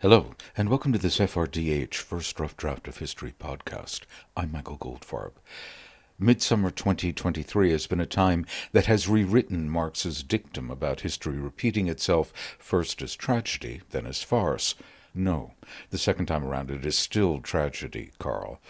[0.00, 4.02] Hello, and welcome to this FRDH First Rough Draft of History podcast.
[4.36, 5.32] I'm Michael Goldfarb.
[6.20, 12.32] Midsummer 2023 has been a time that has rewritten Marx's dictum about history repeating itself
[12.60, 14.76] first as tragedy, then as farce.
[15.14, 15.54] No,
[15.90, 18.60] the second time around it is still tragedy, Karl.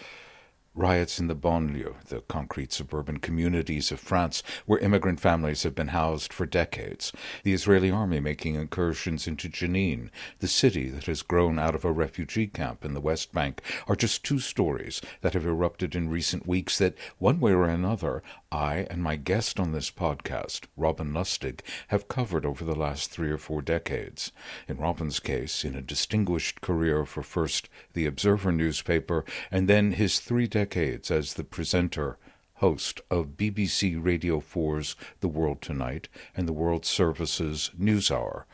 [0.79, 5.89] Riots in the banlieue, the concrete suburban communities of France where immigrant families have been
[5.89, 7.11] housed for decades.
[7.43, 11.91] The Israeli army making incursions into Jenin, the city that has grown out of a
[11.91, 16.47] refugee camp in the West Bank, are just two stories that have erupted in recent
[16.47, 21.59] weeks that, one way or another, I and my guest on this podcast, Robin Lustig,
[21.89, 24.31] have covered over the last three or four decades.
[24.67, 30.19] In Robin's case, in a distinguished career for first the Observer newspaper and then his
[30.19, 32.17] three decades as the presenter,
[32.55, 38.45] host of BBC Radio 4's The World Tonight and the World Service's NewsHour.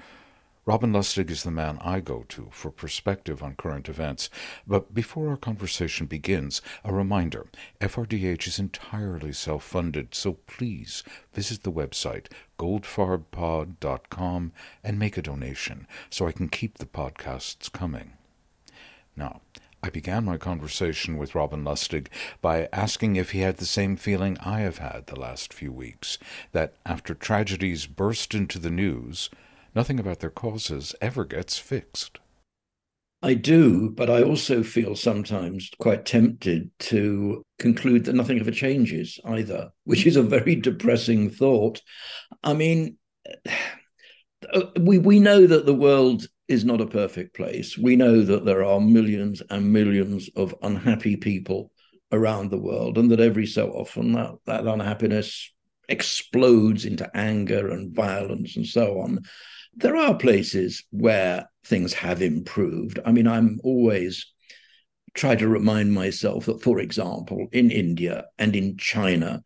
[0.68, 4.32] Robin Lustig is the man I go to for perspective on current events.
[4.66, 7.46] But before our conversation begins, a reminder
[7.80, 14.52] FRDH is entirely self funded, so please visit the website goldfarbpod.com
[14.84, 18.14] and make a donation so I can keep the podcasts coming.
[19.16, 19.42] Now,
[19.84, 22.08] I began my conversation with Robin Lustig
[22.42, 26.18] by asking if he had the same feeling I have had the last few weeks
[26.54, 29.30] that after tragedies burst into the news,
[29.76, 32.20] nothing about their causes ever gets fixed.
[33.22, 39.20] I do, but I also feel sometimes quite tempted to conclude that nothing ever changes
[39.26, 41.82] either, which is a very depressing thought.
[42.44, 42.98] I mean,
[44.80, 47.78] we we know that the world is not a perfect place.
[47.78, 51.72] We know that there are millions and millions of unhappy people
[52.12, 55.52] around the world, and that every so often that, that unhappiness
[55.90, 59.22] explodes into anger and violence and so on.
[59.76, 63.00] There are places where things have improved.
[63.06, 64.32] I mean, I'm always
[65.14, 69.44] try to remind myself that, for example, in India and in China,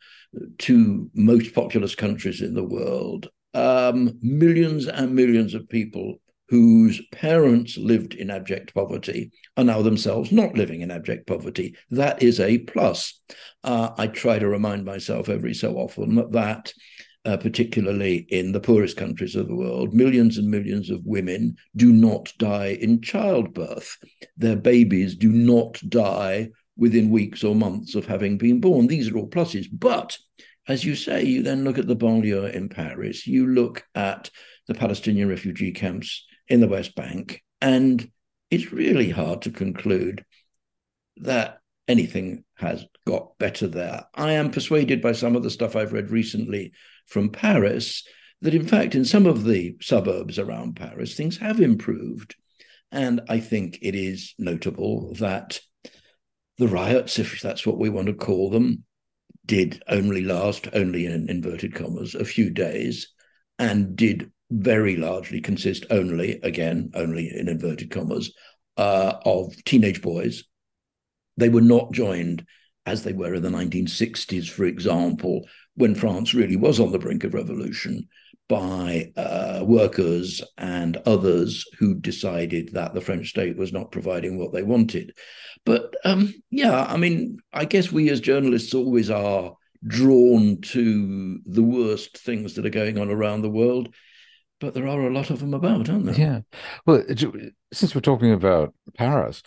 [0.57, 6.19] two most populous countries in the world, um, millions and millions of people
[6.49, 11.75] whose parents lived in abject poverty are now themselves not living in abject poverty.
[11.91, 13.19] That is a plus.
[13.63, 16.73] Uh, I try to remind myself every so often that, that
[17.25, 21.91] uh, particularly in the poorest countries of the world, millions and millions of women do
[21.91, 23.97] not die in childbirth.
[24.37, 28.87] Their babies do not die within weeks or months of having been born.
[28.87, 29.67] These are all pluses.
[29.71, 30.17] But
[30.67, 34.29] as you say, you then look at the banlieue in Paris, you look at
[34.67, 37.43] the Palestinian refugee camps in the West Bank.
[37.59, 38.09] And
[38.49, 40.23] it's really hard to conclude
[41.17, 44.05] that anything has got better there.
[44.15, 46.71] I am persuaded by some of the stuff I've read recently
[47.09, 48.03] from Paris
[48.41, 52.35] that, in fact, in some of the suburbs around Paris, things have improved.
[52.91, 55.59] And I think it is notable that
[56.57, 58.83] the riots, if that's what we want to call them,
[59.45, 63.09] did only last, only in inverted commas, a few days
[63.57, 68.33] and did very largely consist only, again, only in inverted commas,
[68.77, 70.43] uh, of teenage boys.
[71.37, 72.45] They were not joined
[72.85, 75.47] as they were in the 1960s, for example,
[75.79, 78.07] when France really was on the brink of revolution,
[78.47, 84.51] by uh, workers and others who decided that the French state was not providing what
[84.51, 85.13] they wanted.
[85.65, 89.53] But um, yeah, I mean, I guess we as journalists always are
[89.85, 93.93] drawn to the worst things that are going on around the world
[94.59, 96.15] but there are a lot of them about, aren't there?
[96.15, 96.39] Yeah.
[96.85, 97.03] Well,
[97.71, 99.41] since we're talking about Paris,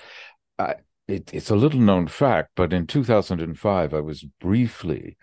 [0.58, 0.76] I,
[1.06, 5.16] it, it's a little known fact, but in 2005, I was briefly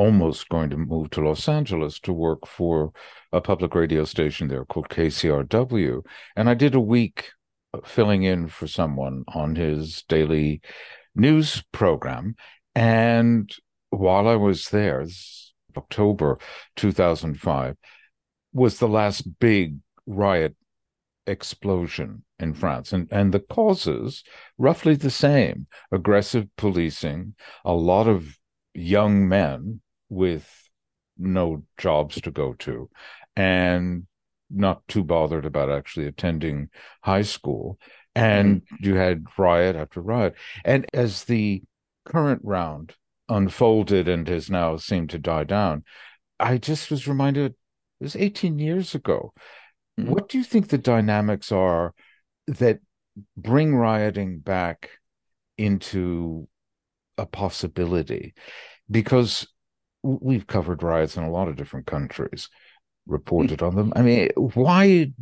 [0.00, 2.90] almost going to move to Los Angeles to work for
[3.32, 6.00] a public radio station there called KCRW.
[6.36, 7.32] And I did a week
[7.74, 10.62] uh, filling in for someone on his daily
[11.14, 12.34] news program.
[12.74, 13.54] And
[13.90, 15.04] while I was there,
[15.76, 16.38] October
[16.76, 17.76] 2005,
[18.54, 20.56] was the last big riot
[21.26, 22.94] explosion in France.
[22.94, 24.24] And, and the causes,
[24.56, 27.34] roughly the same aggressive policing,
[27.66, 28.38] a lot of
[28.72, 30.68] young men with
[31.16, 32.90] no jobs to go to,
[33.36, 34.06] and
[34.50, 36.68] not too bothered about actually attending
[37.02, 37.78] high school.
[38.14, 38.76] And mm-hmm.
[38.80, 40.34] you had riot after riot.
[40.64, 41.62] And as the
[42.04, 42.94] current round
[43.28, 45.84] unfolded and has now seemed to die down,
[46.40, 49.32] I just was reminded it was 18 years ago.
[49.98, 50.10] Mm-hmm.
[50.10, 51.94] What do you think the dynamics are
[52.46, 52.80] that
[53.36, 54.90] bring rioting back
[55.56, 56.48] into
[57.16, 58.34] a possibility?
[58.90, 59.46] Because
[60.02, 63.12] we've covered riots in a lot of different countries, mm.
[63.12, 63.92] reported on them.
[63.96, 65.12] I mean, why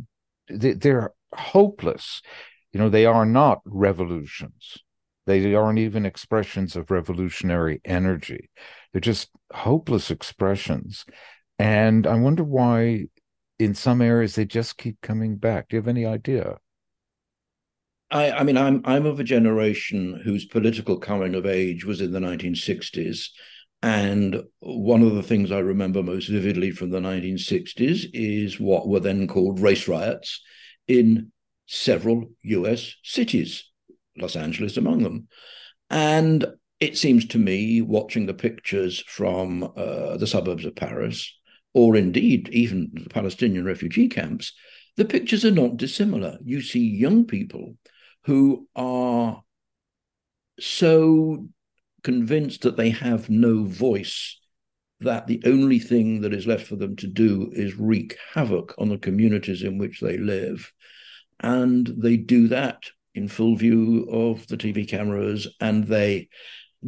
[0.47, 2.21] they're hopeless.
[2.71, 4.77] you know, they are not revolutions.
[5.25, 8.49] They aren't even expressions of revolutionary energy.
[8.91, 11.05] They're just hopeless expressions.
[11.59, 13.05] And I wonder why
[13.59, 15.69] in some areas they just keep coming back.
[15.69, 16.57] Do you have any idea?
[18.11, 22.11] I, I mean, I'm I'm of a generation whose political coming of age was in
[22.11, 23.27] the 1960s.
[23.81, 28.99] And one of the things I remember most vividly from the 1960s is what were
[28.99, 30.41] then called race riots
[30.87, 31.31] in
[31.65, 33.69] several US cities,
[34.17, 35.27] Los Angeles among them.
[35.89, 36.45] And
[36.79, 41.33] it seems to me, watching the pictures from uh, the suburbs of Paris,
[41.73, 44.53] or indeed even the Palestinian refugee camps,
[44.97, 46.37] the pictures are not dissimilar.
[46.43, 47.77] You see young people
[48.23, 49.41] who are
[50.59, 51.47] so
[52.03, 54.39] convinced that they have no voice,
[55.01, 58.89] that the only thing that is left for them to do is wreak havoc on
[58.89, 60.71] the communities in which they live.
[61.39, 62.83] And they do that
[63.15, 66.29] in full view of the TV cameras and they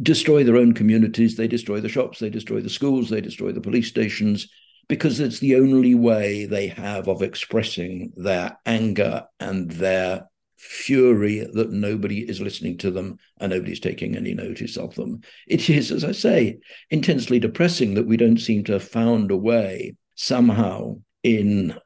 [0.00, 3.60] destroy their own communities, they destroy the shops, they destroy the schools, they destroy the
[3.60, 4.48] police stations,
[4.88, 10.28] because it's the only way they have of expressing their anger and their
[10.62, 15.20] fury that nobody is listening to them and nobody's taking any notice of them.
[15.48, 19.36] It is, as I say, intensely depressing that we don't seem to have found a
[19.36, 21.76] way somehow in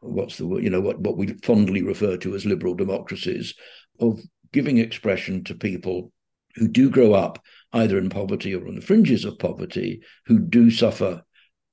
[0.00, 3.54] what's the word, you know, what, what we fondly refer to as liberal democracies
[3.98, 4.20] of
[4.52, 6.12] giving expression to people
[6.56, 7.42] who do grow up
[7.72, 11.22] either in poverty or on the fringes of poverty, who do suffer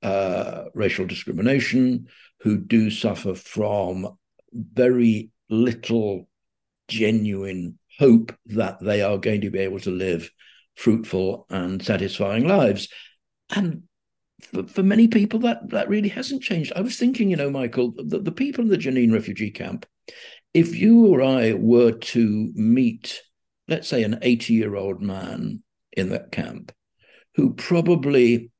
[0.02, 2.06] uh, racial discrimination,
[2.40, 4.08] who do suffer from
[4.54, 6.28] very little
[6.88, 10.30] genuine hope that they are going to be able to live
[10.74, 12.88] fruitful and satisfying lives.
[13.54, 13.84] And
[14.40, 16.72] for, for many people, that, that really hasn't changed.
[16.76, 19.86] I was thinking, you know, Michael, the, the people in the Jenin refugee camp,
[20.52, 23.20] if you or I were to meet,
[23.68, 25.62] let's say, an 80 year old man
[25.92, 26.72] in that camp
[27.34, 28.50] who probably,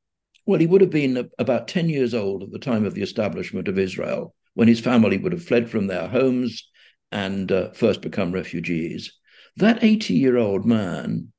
[0.46, 3.69] well, he would have been about 10 years old at the time of the establishment
[3.69, 6.69] of Israel, when his family would have fled from their homes
[7.12, 9.12] and uh, first become refugees,
[9.56, 11.32] that 80 year old man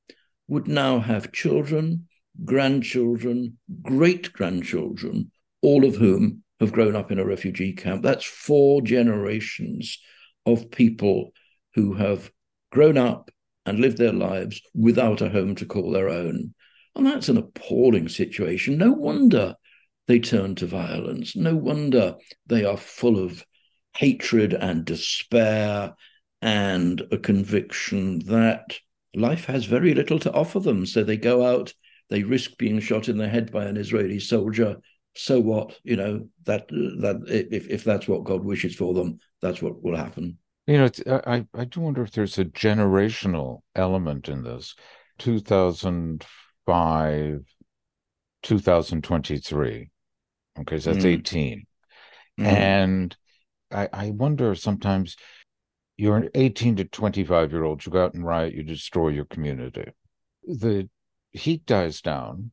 [0.47, 2.07] would now have children,
[2.45, 5.31] grandchildren, great grandchildren,
[5.61, 8.01] all of whom have grown up in a refugee camp.
[8.01, 9.99] That's four generations
[10.45, 11.31] of people
[11.75, 12.31] who have
[12.71, 13.29] grown up
[13.65, 16.53] and lived their lives without a home to call their own.
[16.95, 18.77] And that's an appalling situation.
[18.77, 19.55] No wonder
[20.07, 21.35] they turn to violence.
[21.35, 22.15] No wonder
[22.47, 23.45] they are full of
[23.97, 25.95] hatred and despair
[26.41, 28.77] and a conviction that
[29.15, 30.85] life has very little to offer them.
[30.85, 31.73] So they go out,
[32.09, 34.77] they risk being shot in the head by an Israeli soldier.
[35.15, 35.79] So what?
[35.83, 39.97] You know that that if if that's what God wishes for them, that's what will
[39.97, 40.37] happen.
[40.67, 44.75] You know, I I do wonder if there's a generational element in this.
[45.17, 46.23] Two thousand
[46.67, 47.45] five,
[48.43, 49.89] two thousand twenty three.
[50.59, 51.19] Okay, so that's mm.
[51.19, 51.65] 18.
[52.39, 52.45] Mm.
[52.45, 53.17] And
[53.71, 55.15] I, I wonder sometimes
[55.97, 59.25] you're an 18 to 25 year old, you go out and riot, you destroy your
[59.25, 59.91] community.
[60.43, 60.89] The
[61.31, 62.51] heat dies down,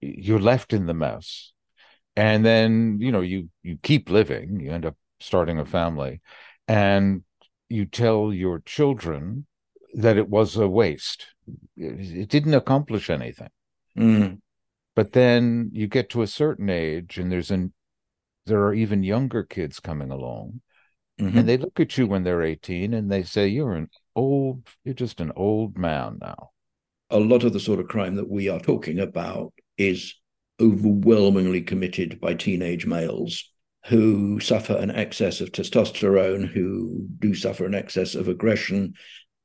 [0.00, 1.52] you're left in the mess.
[2.16, 6.20] And then, you know, you you keep living, you end up starting a family,
[6.68, 7.24] and
[7.68, 9.46] you tell your children
[9.94, 11.26] that it was a waste.
[11.76, 13.48] It didn't accomplish anything.
[13.98, 14.38] Mm.
[14.94, 17.72] But then you get to a certain age and there's an
[18.46, 20.60] there are even younger kids coming along
[21.20, 21.38] mm-hmm.
[21.38, 24.94] and they look at you when they're 18 and they say you're an old you're
[24.94, 26.50] just an old man now
[27.10, 30.14] a lot of the sort of crime that we are talking about is
[30.60, 33.50] overwhelmingly committed by teenage males
[33.86, 38.94] who suffer an excess of testosterone who do suffer an excess of aggression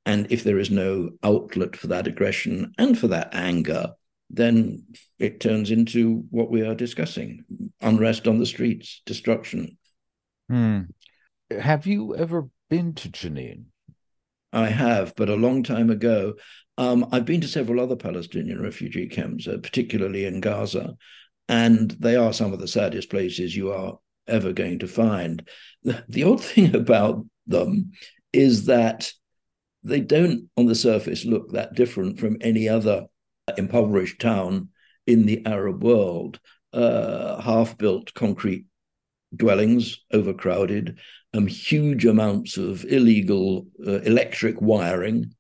[0.06, 3.92] and if there is no outlet for that aggression and for that anger
[4.30, 4.86] then
[5.18, 7.44] it turns into what we are discussing
[7.82, 9.78] unrest on the streets, destruction.
[10.50, 10.82] Hmm.
[11.50, 13.66] Have you ever been to Jenin?
[14.54, 16.36] I have, but a long time ago.
[16.78, 20.96] Um, I've been to several other Palestinian refugee camps, uh, particularly in Gaza,
[21.48, 25.48] and they are some of the saddest places you are ever going to find.
[25.84, 27.92] The, the odd thing about them
[28.32, 29.12] is that
[29.84, 33.08] they don't, on the surface, look that different from any other
[33.58, 34.70] impoverished town
[35.08, 36.40] in the Arab world,
[36.74, 38.66] uh, half built concrete
[39.36, 40.98] dwellings, overcrowded,
[41.34, 45.34] um, huge amounts of illegal uh, electric wiring,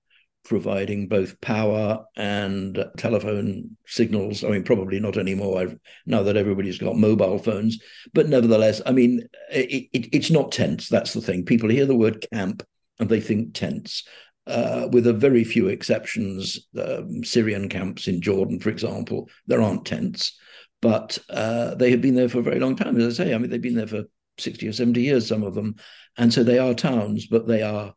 [0.45, 4.43] providing both power and telephone signals.
[4.43, 7.79] I mean, probably not anymore I've, now that everybody's got mobile phones,
[8.13, 10.89] but nevertheless, I mean, it, it, it's not tents.
[10.89, 11.45] That's the thing.
[11.45, 12.63] People hear the word camp
[12.99, 14.03] and they think tents.
[14.49, 19.85] Uh, with a very few exceptions, um, Syrian camps in Jordan, for example, there aren't
[19.85, 20.37] tents,
[20.81, 22.99] but uh, they have been there for a very long time.
[22.99, 24.05] As I say, I mean, they've been there for
[24.39, 25.75] 60 or 70 years, some of them.
[26.17, 27.93] And so they are towns, but they are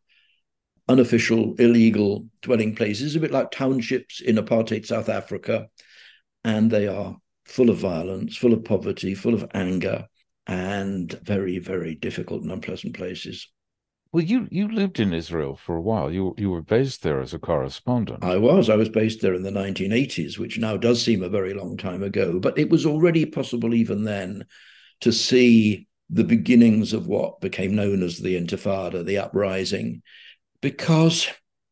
[0.89, 5.69] unofficial, illegal dwelling places, a bit like townships in apartheid South Africa.
[6.45, 7.17] And they are
[7.47, 10.07] full of violence, full of poverty, full of anger,
[10.47, 13.49] and very, very difficult and unpleasant places.
[14.13, 16.13] Well, you you lived in Israel for a while.
[16.13, 18.23] You you were based there as a correspondent.
[18.23, 18.69] I was.
[18.69, 22.03] I was based there in the 1980s, which now does seem a very long time
[22.03, 22.39] ago.
[22.39, 24.45] But it was already possible even then
[25.01, 30.03] to see the beginnings of what became known as the Intifada, the uprising,
[30.61, 31.27] because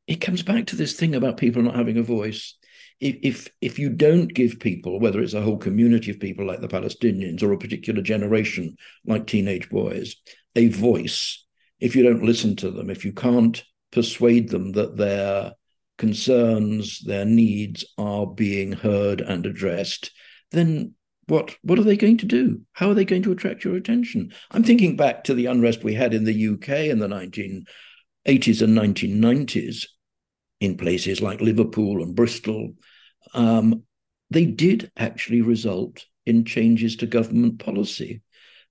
[0.07, 2.57] it comes back to this thing about people not having a voice.
[3.01, 6.63] If, if if you don't give people, whether it's a whole community of people like
[6.63, 10.17] the Palestinians or a particular generation like teenage boys,
[10.57, 11.45] a voice,
[11.81, 15.53] if you don't listen to them, if you can't persuade them that their
[15.99, 20.13] concerns, their needs are being heard and addressed,
[20.53, 20.95] then
[21.27, 22.61] what what are they going to do?
[22.73, 24.33] How are they going to attract your attention?
[24.51, 28.77] I'm thinking back to the unrest we had in the UK in the 1980s and
[28.77, 29.87] 1990s
[30.61, 32.73] in places like Liverpool and Bristol.
[33.35, 33.85] Um,
[34.31, 38.23] they did actually result in changes to government policy.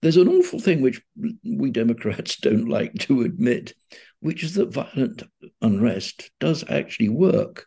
[0.02, 1.02] There's an awful thing which
[1.44, 3.74] we Democrats don't like to admit,
[4.22, 5.24] which is that violent
[5.62, 7.66] unrest does actually work.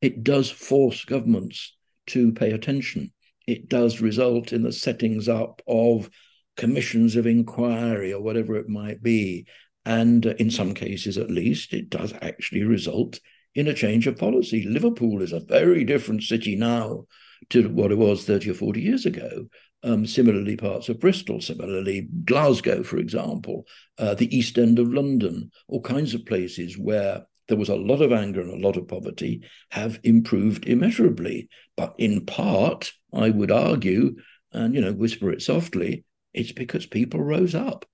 [0.00, 1.76] It does force governments
[2.08, 3.12] to pay attention.
[3.46, 6.10] It does result in the settings up of
[6.56, 9.46] commissions of inquiry or whatever it might be.
[9.84, 13.20] And uh, in some cases, at least, it does actually result
[13.54, 14.64] in a change of policy.
[14.64, 17.04] Liverpool is a very different city now
[17.50, 19.46] to what it was 30 or 40 years ago.
[19.84, 23.66] Um, similarly, parts of Bristol, similarly, Glasgow, for example,
[23.98, 28.00] uh, the East End of London, all kinds of places where there was a lot
[28.00, 31.48] of anger and a lot of poverty have improved immeasurably.
[31.76, 34.16] But in part, I would argue,
[34.52, 37.84] and you know, whisper it softly, it's because people rose up.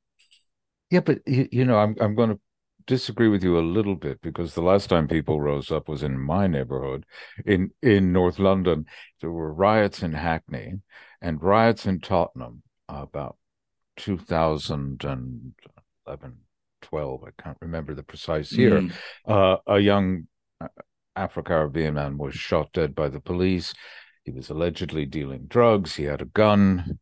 [0.91, 2.41] Yeah, but you, you know, I'm I'm going to
[2.87, 6.19] disagree with you a little bit because the last time people rose up was in
[6.19, 7.05] my neighborhood
[7.45, 8.87] in in North London.
[9.21, 10.75] There were riots in Hackney
[11.21, 13.37] and riots in Tottenham about
[13.97, 15.55] 2011,
[16.83, 17.25] 12.
[17.25, 18.81] I can't remember the precise year.
[18.81, 18.93] Mm.
[19.27, 20.29] Uh, a young
[20.61, 20.69] uh,
[21.17, 23.75] Afro Caribbean man was shot dead by the police.
[24.25, 25.97] He was allegedly dealing drugs.
[25.97, 26.99] He had a gun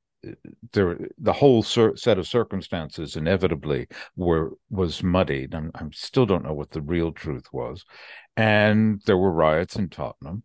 [0.73, 6.55] there the whole set of circumstances inevitably were was muddied and I still don't know
[6.55, 7.85] what the real truth was
[8.37, 10.43] and there were riots in Tottenham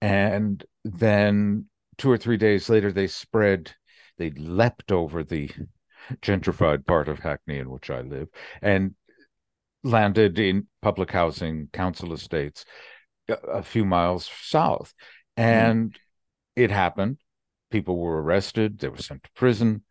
[0.00, 1.66] and then
[1.98, 3.72] two or three days later they spread
[4.16, 5.50] they leapt over the
[6.22, 8.28] gentrified part of Hackney in which I live
[8.62, 8.94] and
[9.84, 12.64] landed in public housing council estates
[13.28, 14.94] a few miles south
[15.36, 15.42] hmm.
[15.42, 15.96] and mm.
[16.56, 17.18] it happened
[17.70, 19.84] people were arrested, they were sent to prison,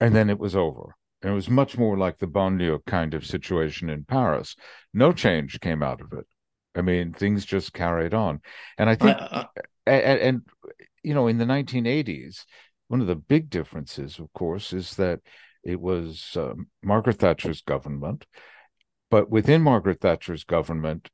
[0.00, 0.96] and then it was over.
[1.22, 4.56] And it was much more like the banlieue kind of situation in Paris.
[4.92, 6.26] No change came out of it.
[6.74, 8.40] I mean, things just carried on.
[8.78, 9.46] And I think, I,
[9.86, 10.42] and, and,
[11.02, 12.44] you know, in the 1980s,
[12.88, 15.20] one of the big differences, of course, is that
[15.64, 18.26] it was uh, Margaret Thatcher's government.
[19.10, 21.08] But within Margaret Thatcher's government,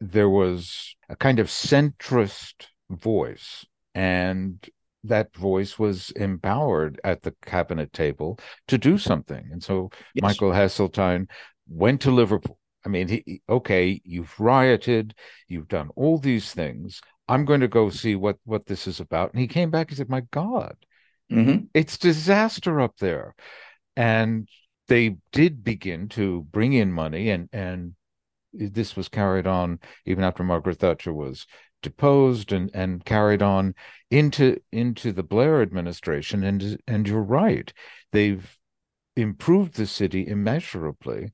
[0.00, 3.66] there was a kind of centrist voice.
[3.94, 4.66] And
[5.04, 9.48] that voice was empowered at the cabinet table to do something.
[9.52, 10.22] And so yes.
[10.22, 11.28] Michael Heseltine
[11.68, 12.58] went to Liverpool.
[12.84, 15.14] I mean, he, okay, you've rioted,
[15.46, 17.00] you've done all these things.
[17.28, 19.32] I'm going to go see what what this is about.
[19.32, 20.76] And he came back and said, "My God,
[21.30, 21.66] mm-hmm.
[21.74, 23.34] it's disaster up there."
[23.96, 24.48] And
[24.88, 27.94] they did begin to bring in money, and and
[28.52, 31.46] this was carried on even after Margaret Thatcher was
[31.82, 33.74] deposed and, and carried on
[34.10, 36.44] into into the Blair administration.
[36.44, 37.72] And and you're right,
[38.12, 38.56] they've
[39.16, 41.32] improved the city immeasurably.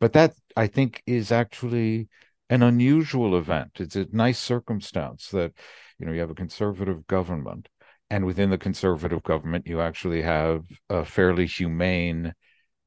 [0.00, 2.08] But that I think is actually
[2.50, 3.72] an unusual event.
[3.80, 5.52] It's a nice circumstance that
[5.98, 7.68] you know you have a conservative government,
[8.10, 12.34] and within the conservative government, you actually have a fairly humane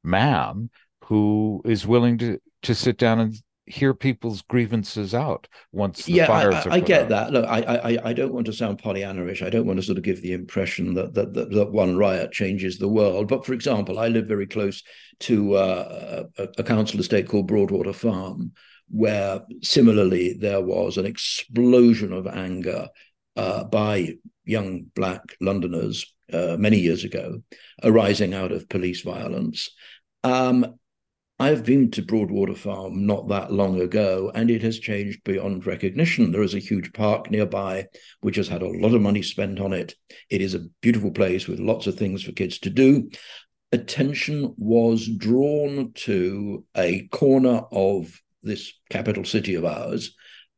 [0.04, 0.70] man
[1.04, 3.34] who is willing to to sit down and
[3.66, 7.08] hear people's grievances out once the yeah, fires I, are I get out.
[7.10, 7.32] that.
[7.32, 9.42] Look, I, I I don't want to sound Pollyanna-ish.
[9.42, 12.32] I don't want to sort of give the impression that that, that, that one riot
[12.32, 13.28] changes the world.
[13.28, 14.82] But for example, I live very close
[15.20, 18.52] to uh, a, a council estate called Broadwater Farm,
[18.90, 22.88] where similarly there was an explosion of anger
[23.36, 24.14] uh, by
[24.44, 27.42] young black Londoners uh, many years ago,
[27.82, 29.70] arising out of police violence.
[30.24, 30.78] Um,
[31.40, 36.32] I've been to Broadwater Farm not that long ago, and it has changed beyond recognition.
[36.32, 37.86] There is a huge park nearby,
[38.22, 39.94] which has had a lot of money spent on it.
[40.30, 43.10] It is a beautiful place with lots of things for kids to do.
[43.70, 50.14] Attention was drawn to a corner of this capital city of ours,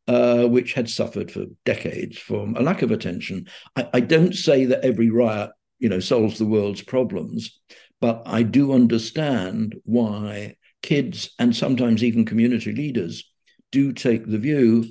[0.08, 3.46] uh, which had suffered for decades from a lack of attention.
[3.76, 7.60] I, I don't say that every riot, you know, solves the world's problems,
[8.00, 13.24] but I do understand why kids and sometimes even community leaders
[13.70, 14.86] do take the view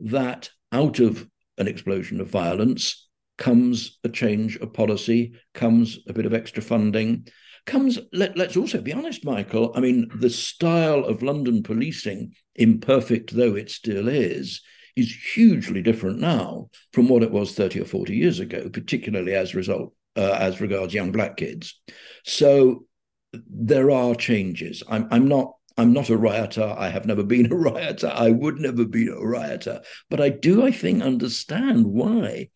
[0.00, 3.08] that out of an explosion of violence
[3.38, 7.26] comes a change of policy, comes a bit of extra funding,
[7.66, 9.72] comes, let, us also be honest, Michael.
[9.74, 14.62] I mean, the style of London policing, imperfect though it still is,
[14.96, 19.54] is hugely different now from what it was 30 or 40 years ago, particularly as
[19.54, 21.80] result uh, as regards young black kids.
[22.24, 22.86] So
[23.32, 24.82] there are changes.
[24.88, 26.74] I'm, I'm not I'm not a rioter.
[26.76, 28.12] I have never been a rioter.
[28.14, 29.80] I would never be a rioter.
[30.10, 32.50] But I do, I think, understand why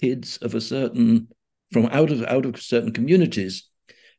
[0.00, 1.28] kids of a certain
[1.72, 3.68] from out of out of certain communities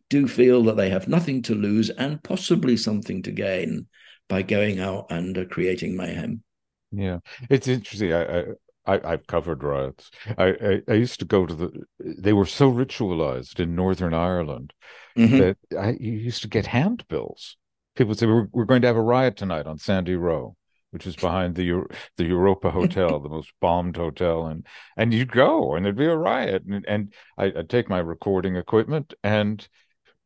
[0.09, 3.87] do feel that they have nothing to lose and possibly something to gain
[4.27, 6.43] by going out and uh, creating mayhem.
[6.91, 8.13] Yeah, it's interesting.
[8.13, 8.43] I, I
[8.85, 10.09] I've covered riots.
[10.37, 11.83] I, I, I used to go to the.
[11.99, 14.73] They were so ritualized in Northern Ireland
[15.17, 15.37] mm-hmm.
[15.37, 17.57] that I you used to get handbills.
[17.95, 20.55] People say we're we're going to have a riot tonight on Sandy Row,
[20.89, 21.83] which is behind the
[22.17, 24.65] the Europa Hotel, the most bombed hotel, and
[24.97, 28.55] and you'd go and there'd be a riot, and and I, I'd take my recording
[28.55, 29.67] equipment, and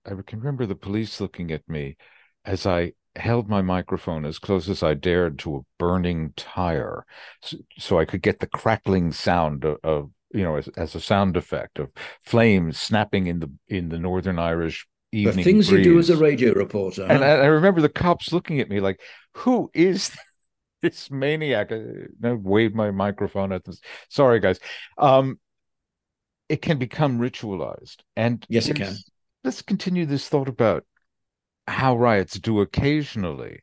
[0.06, 1.98] I can remember the police looking at me
[2.46, 7.06] as I held my microphone as close as I dared to a burning tire,
[7.42, 11.02] so, so I could get the crackling sound of, of you know as, as, a
[11.02, 11.92] sound effect of
[12.24, 15.38] flames snapping in the in the Northern Irish evening.
[15.38, 15.86] The things breeze.
[15.86, 17.14] you do as a radio reporter, huh?
[17.14, 19.00] and I, I, remember the cops looking at me like,
[19.38, 20.12] "Who is?"
[20.82, 21.72] This maniac.
[21.72, 21.82] I,
[22.26, 23.74] I waved my microphone at them.
[24.10, 24.60] Sorry, guys.
[24.98, 25.40] Um,
[26.50, 28.94] it can become ritualized, and yes, it can.
[29.44, 30.86] Let's continue this thought about
[31.68, 33.62] how riots do occasionally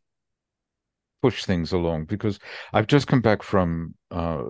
[1.22, 2.38] push things along because
[2.72, 4.44] I've just come back from uh,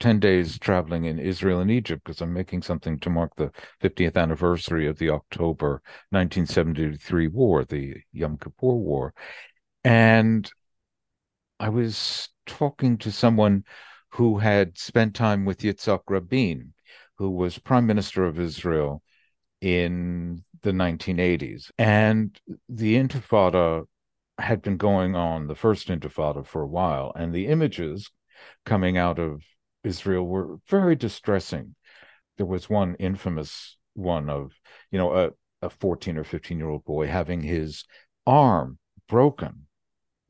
[0.00, 4.16] 10 days traveling in Israel and Egypt because I'm making something to mark the 50th
[4.16, 9.14] anniversary of the October 1973 war, the Yom Kippur War.
[9.84, 10.50] And
[11.60, 13.64] I was talking to someone
[14.10, 16.72] who had spent time with Yitzhak Rabin,
[17.16, 19.02] who was prime minister of Israel
[19.60, 21.70] in the 1980s.
[21.78, 23.84] And the Intifada
[24.38, 27.12] had been going on, the first Intifada, for a while.
[27.14, 28.10] And the images
[28.64, 29.42] coming out of
[29.84, 31.74] Israel were very distressing.
[32.36, 34.52] There was one infamous one of,
[34.92, 35.30] you know, a,
[35.62, 37.84] a 14 or 15 year old boy having his
[38.26, 39.66] arm broken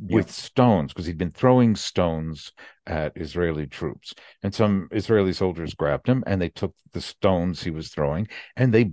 [0.01, 2.53] with stones because he'd been throwing stones
[2.87, 4.15] at Israeli troops.
[4.43, 8.73] And some Israeli soldiers grabbed him and they took the stones he was throwing and
[8.73, 8.93] they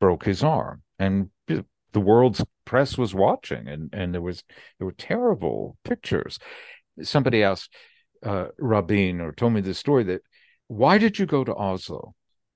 [0.00, 4.44] broke his arm, and the world's press was watching, and and there was
[4.78, 6.38] there were terrible pictures.
[7.02, 7.72] Somebody asked
[8.24, 10.22] uh, Rabin or told me the story that
[10.66, 12.14] why did you go to Oslo?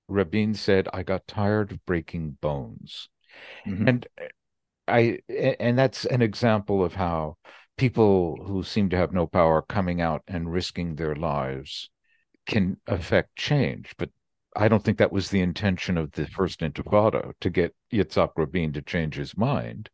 [0.08, 3.08] Rabin said, I got tired of breaking bones.
[3.66, 3.88] Mm-hmm.
[3.88, 4.06] And
[4.88, 7.36] I and that's an example of how
[7.76, 11.90] people who seem to have no power coming out and risking their lives
[12.46, 13.94] can affect change.
[13.98, 14.10] But
[14.58, 18.72] I don't think that was the intention of the first Intifada to get Yitzhak Rabin
[18.72, 19.88] to change his mind.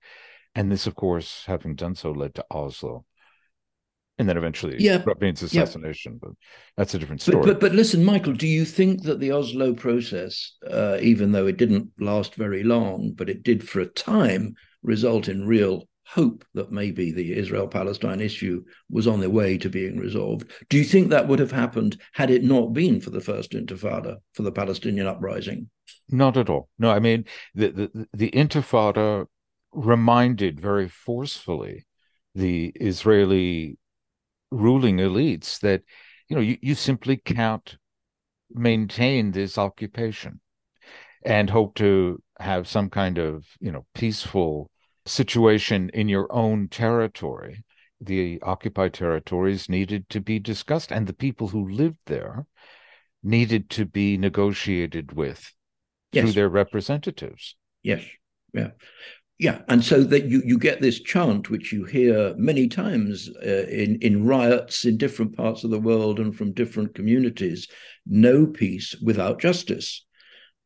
[0.54, 3.04] And this, of course, having done so, led to Oslo.
[4.16, 5.02] And then eventually yeah.
[5.04, 6.18] Rabin's assassination, yeah.
[6.22, 6.30] but
[6.78, 7.38] that's a different story.
[7.38, 11.46] But, but, but, listen, Michael, do you think that the Oslo process, uh, even though
[11.46, 16.44] it didn't last very long, but it did for a time result in real hope
[16.54, 20.50] that maybe the Israel Palestine issue was on the way to being resolved.
[20.68, 24.18] Do you think that would have happened had it not been for the first intifada,
[24.32, 25.70] for the Palestinian uprising?
[26.10, 26.68] Not at all.
[26.78, 29.26] No, I mean, the, the, the intifada
[29.72, 31.86] reminded very forcefully
[32.34, 33.78] the Israeli
[34.50, 35.82] ruling elites that,
[36.28, 37.76] you know, you, you simply can't
[38.50, 40.40] maintain this occupation
[41.24, 44.70] and hope to have some kind of, you know, peaceful
[45.06, 47.64] situation in your own territory,
[48.00, 52.46] the occupied territories needed to be discussed, and the people who lived there
[53.22, 55.52] needed to be negotiated with
[56.12, 56.24] yes.
[56.24, 57.56] through their representatives.
[57.82, 58.04] Yes.
[58.52, 58.70] Yeah.
[59.36, 63.66] Yeah, and so that you, you get this chant which you hear many times uh,
[63.66, 67.66] in in riots in different parts of the world and from different communities:
[68.06, 70.06] "No peace without justice."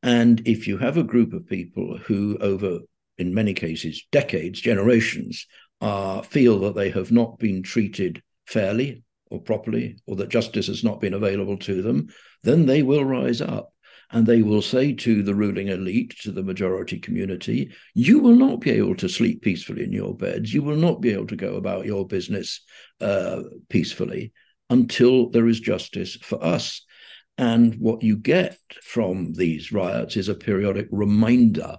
[0.02, 2.80] And if you have a group of people who, over
[3.18, 5.46] in many cases, decades, generations,
[5.80, 10.82] uh, feel that they have not been treated fairly or properly, or that justice has
[10.82, 12.08] not been available to them,
[12.42, 13.72] then they will rise up
[14.10, 18.60] and they will say to the ruling elite, to the majority community, you will not
[18.60, 20.54] be able to sleep peacefully in your beds.
[20.54, 22.62] You will not be able to go about your business
[23.02, 24.32] uh, peacefully
[24.70, 26.86] until there is justice for us.
[27.36, 31.76] And what you get from these riots is a periodic reminder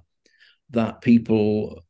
[0.71, 1.83] that people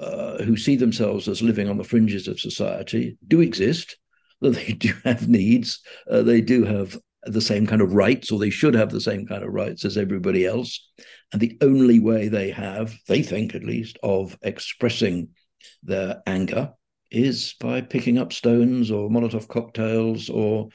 [0.00, 3.96] uh, who see themselves as living on the fringes of society do exist,
[4.40, 8.38] that they do have needs, uh, they do have the same kind of rights, or
[8.38, 10.90] they should have the same kind of rights as everybody else.
[11.32, 15.28] And the only way they have, they think at least, of expressing
[15.82, 16.72] their anger
[17.10, 20.68] is by picking up stones or Molotov cocktails or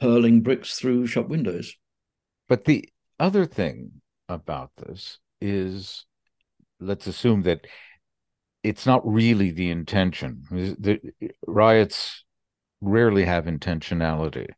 [0.00, 1.74] hurling bricks through shop windows.
[2.48, 2.88] But the
[3.18, 6.06] other thing about this is
[6.82, 7.66] let's assume that
[8.62, 10.42] it's not really the intention.
[10.50, 11.00] The
[11.46, 12.24] riots
[12.80, 14.48] rarely have intentionality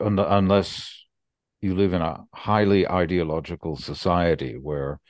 [0.00, 1.06] unless
[1.60, 5.00] you live in a highly ideological society where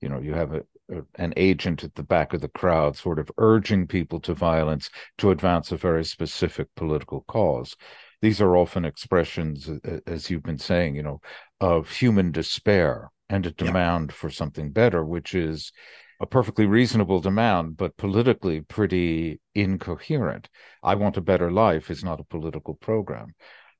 [0.00, 3.18] you know you have a, a, an agent at the back of the crowd sort
[3.18, 7.76] of urging people to violence to advance a very specific political cause
[8.20, 9.70] these are often expressions
[10.06, 11.20] as you've been saying you know
[11.60, 14.14] of human despair and a demand yeah.
[14.14, 15.72] for something better which is
[16.20, 20.48] a perfectly reasonable demand, but politically pretty incoherent.
[20.82, 23.34] I want a better life is not a political program.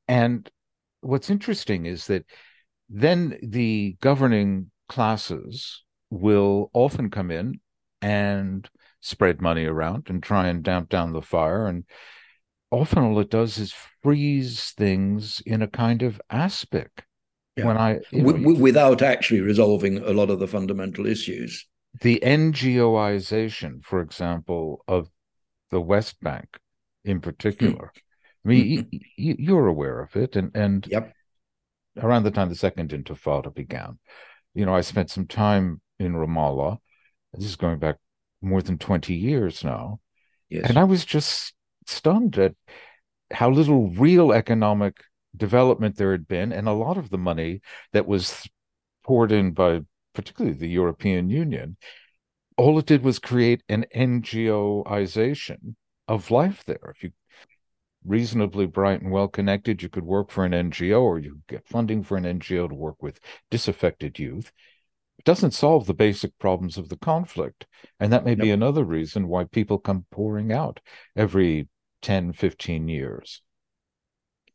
[0.08, 0.50] And
[1.02, 2.24] what's interesting is that
[2.88, 7.60] then the governing classes will often come in
[8.00, 8.68] and
[9.00, 11.68] spread money around and try and damp down the fire.
[11.68, 11.84] And
[12.70, 17.04] often all it does is freeze things in a kind of aspic.
[17.56, 17.66] Yeah.
[17.66, 21.66] When I you know, w- without actually resolving a lot of the fundamental issues.
[22.00, 25.10] The NGOization, for example, of
[25.70, 26.58] the West Bank
[27.04, 27.92] in particular,
[28.44, 28.48] hmm.
[28.48, 28.96] I mean, hmm.
[29.16, 31.12] you, are aware of it, and and yep.
[31.98, 33.98] around the time the Second Intifada began,
[34.54, 36.78] you know, I spent some time in Ramallah.
[37.34, 37.96] This is going back
[38.40, 40.00] more than twenty years now,
[40.48, 40.68] yes.
[40.68, 41.52] and I was just
[41.86, 42.54] stunned at
[43.30, 44.96] how little real economic
[45.36, 47.60] development there had been, and a lot of the money
[47.92, 48.46] that was
[49.04, 49.80] poured in by
[50.14, 51.76] particularly the European Union,
[52.56, 55.74] all it did was create an NGOization
[56.08, 56.92] of life there.
[56.94, 57.12] If you
[58.04, 61.68] reasonably bright and well connected, you could work for an NGO or you could get
[61.68, 64.52] funding for an NGO to work with disaffected youth.
[65.18, 67.66] It doesn't solve the basic problems of the conflict.
[68.00, 70.80] And that may be another reason why people come pouring out
[71.14, 71.68] every
[72.02, 73.42] 10, 15 years.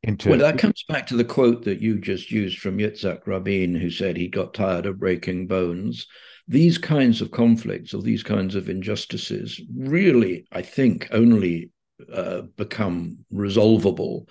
[0.04, 0.30] Into...
[0.30, 3.90] Well, that comes back to the quote that you just used from Yitzhak Rabin, who
[3.90, 6.08] said he got tired of breaking bones.
[6.48, 11.72] These kinds of conflicts or these kinds of injustices really, I think, only
[12.14, 14.30] uh, become resolvable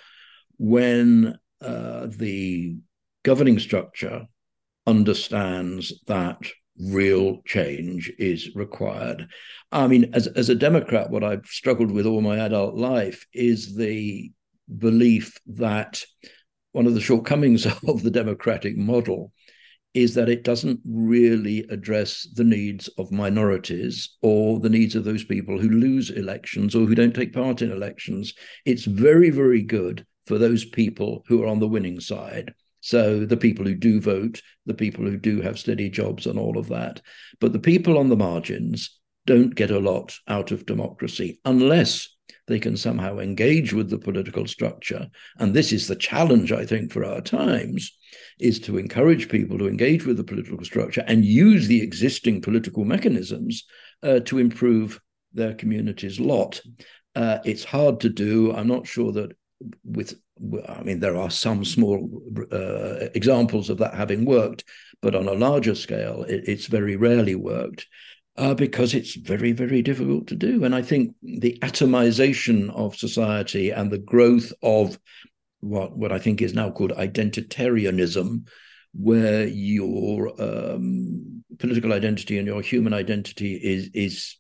[0.56, 2.76] when uh, the
[3.24, 4.26] governing structure
[4.86, 6.38] understands that
[6.78, 9.28] real change is required.
[9.72, 13.74] I mean, as, as a Democrat, what I've struggled with all my adult life is
[13.74, 14.30] the
[14.78, 16.02] belief that
[16.72, 19.32] one of the shortcomings of the democratic model
[19.94, 25.24] is that it doesn't really address the needs of minorities or the needs of those
[25.24, 28.34] people who lose elections or who don't take part in elections.
[28.66, 32.52] It's very, very good for those people who are on the winning side.
[32.80, 36.58] So the people who do vote, the people who do have steady jobs and all
[36.58, 37.00] of that.
[37.40, 42.15] But the people on the margins don't get a lot out of democracy unless
[42.46, 45.08] they can somehow engage with the political structure.
[45.38, 47.96] And this is the challenge, I think, for our times,
[48.38, 52.84] is to encourage people to engage with the political structure and use the existing political
[52.84, 53.64] mechanisms
[54.02, 55.00] uh, to improve
[55.32, 56.60] their community's lot.
[57.14, 58.52] Uh, it's hard to do.
[58.52, 59.32] I'm not sure that
[59.84, 60.14] with
[60.68, 62.10] I mean, there are some small
[62.52, 64.64] uh, examples of that having worked,
[65.00, 67.86] but on a larger scale, it, it's very rarely worked
[68.38, 70.64] uh, because it's very, very difficult to do.
[70.64, 74.98] And I think the atomization of society and the growth of
[75.60, 78.46] what, what I think is now called identitarianism,
[78.92, 84.36] where your um, political identity and your human identity is is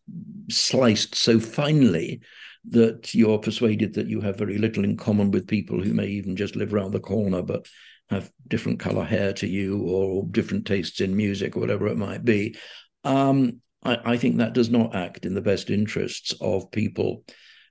[0.48, 2.20] sliced so finely
[2.68, 6.36] that you're persuaded that you have very little in common with people who may even
[6.36, 7.66] just live around the corner, but
[8.08, 12.24] have different color hair to you or different tastes in music or whatever it might
[12.24, 12.56] be.
[13.04, 17.24] Um, I, I think that does not act in the best interests of people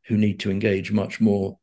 [0.07, 1.57] who need to engage much more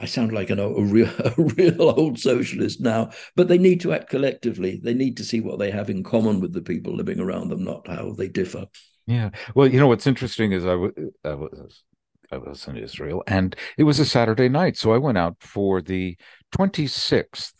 [0.00, 3.92] I sound like an, a, real, a real old socialist now, but they need to
[3.92, 4.80] act collectively.
[4.82, 7.64] They need to see what they have in common with the people living around them,
[7.64, 8.66] not how they differ.
[9.06, 9.30] Yeah.
[9.54, 11.82] Well, you know what's interesting is I, w- I was
[12.30, 14.76] I was in Israel, and it was a Saturday night.
[14.76, 16.16] So I went out for the
[16.54, 17.52] 26th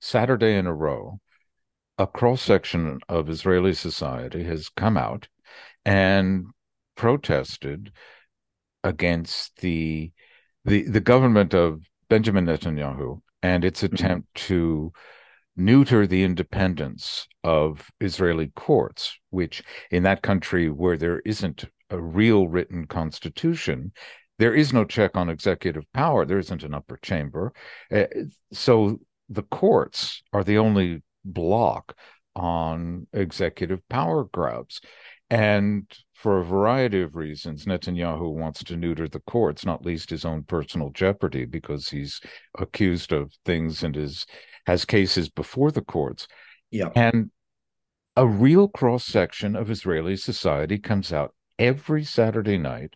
[0.00, 1.20] Saturday in a row.
[1.98, 5.28] A cross section of Israeli society has come out
[5.84, 6.46] and
[6.96, 7.92] protested
[8.82, 10.12] against the
[10.64, 13.94] the the government of Benjamin Netanyahu and its mm-hmm.
[13.94, 14.92] attempt to
[15.56, 22.48] neuter the independence of Israeli courts, which in that country where there isn't a real
[22.48, 23.92] written constitution,
[24.38, 26.24] there is no check on executive power.
[26.24, 27.52] There isn't an upper chamber.
[27.92, 28.04] Uh,
[28.52, 31.96] so the courts are the only block
[32.34, 34.80] on executive power grabs.
[35.30, 40.24] And for a variety of reasons, Netanyahu wants to neuter the courts, not least his
[40.24, 42.20] own personal jeopardy, because he's
[42.58, 44.26] accused of things and is
[44.66, 46.26] has cases before the courts.
[46.70, 46.88] Yeah.
[46.94, 47.30] And
[48.16, 52.94] a real cross section of Israeli society comes out every Saturday night.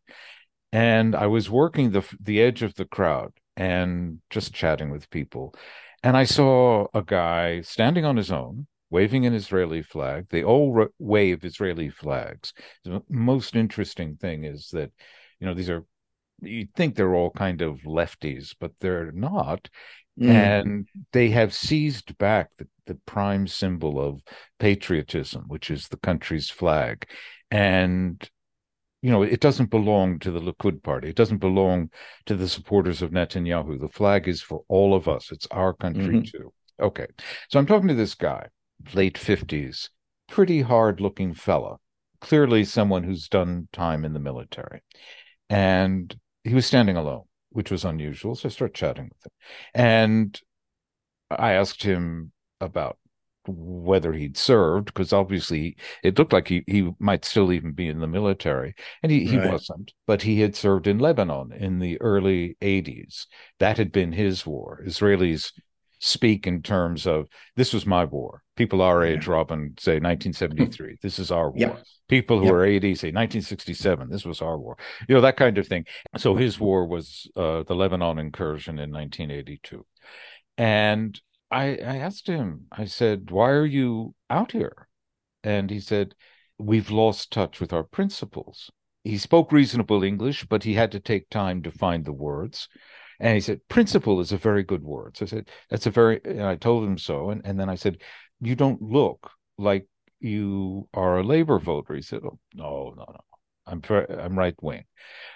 [0.72, 5.54] And I was working the the edge of the crowd and just chatting with people.
[6.02, 10.26] And I saw a guy standing on his own, waving an Israeli flag.
[10.30, 12.52] They all wave Israeli flags.
[12.84, 14.90] The most interesting thing is that,
[15.40, 15.84] you know, these are,
[16.40, 19.68] you think they're all kind of lefties, but they're not.
[20.18, 20.28] Mm.
[20.30, 24.22] And they have seized back the, the prime symbol of
[24.58, 27.06] patriotism, which is the country's flag.
[27.50, 28.28] And
[29.00, 31.08] you know, it doesn't belong to the Likud party.
[31.08, 31.90] It doesn't belong
[32.26, 33.78] to the supporters of Netanyahu.
[33.78, 35.30] The flag is for all of us.
[35.30, 36.22] It's our country mm-hmm.
[36.22, 36.52] too.
[36.80, 37.06] Okay.
[37.48, 38.48] So I'm talking to this guy,
[38.94, 39.88] late 50s,
[40.28, 41.76] pretty hard looking fella,
[42.20, 44.82] clearly someone who's done time in the military.
[45.50, 46.14] And
[46.44, 48.34] he was standing alone which was unusual.
[48.34, 49.32] So I started chatting with him.
[49.74, 50.40] And
[51.30, 52.98] I asked him about
[53.46, 58.00] whether he'd served, because obviously it looked like he, he might still even be in
[58.00, 58.74] the military.
[59.02, 59.52] And he, he right.
[59.52, 63.26] wasn't, but he had served in Lebanon in the early 80s.
[63.58, 64.82] That had been his war.
[64.86, 65.52] Israelis
[66.00, 68.42] speak in terms of this was my war.
[68.56, 69.34] People our age, yeah.
[69.34, 70.98] Robin, say 1973.
[71.02, 71.58] This is our war.
[71.58, 71.76] Yeah.
[72.08, 72.54] People who yep.
[72.54, 74.08] are 80 say 1967.
[74.08, 74.76] This was our war.
[75.08, 75.84] You know that kind of thing.
[76.16, 79.84] So his war was uh, the Lebanon incursion in 1982,
[80.56, 82.66] and I, I asked him.
[82.72, 84.88] I said, "Why are you out here?"
[85.42, 86.14] And he said,
[86.58, 88.70] "We've lost touch with our principles."
[89.04, 92.68] He spoke reasonable English, but he had to take time to find the words.
[93.20, 95.16] And he said, principle is a very good word.
[95.16, 97.30] So I said, that's a very, and I told him so.
[97.30, 97.98] And, and then I said,
[98.40, 99.86] you don't look like
[100.20, 101.94] you are a labor voter.
[101.94, 103.20] He said, oh, no, no, no.
[103.68, 104.84] I'm I'm right wing,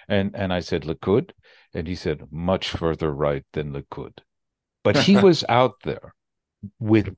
[0.07, 1.31] and and I said Likud,
[1.73, 4.19] and he said much further right than Likud,
[4.83, 6.13] but he was out there
[6.79, 7.15] with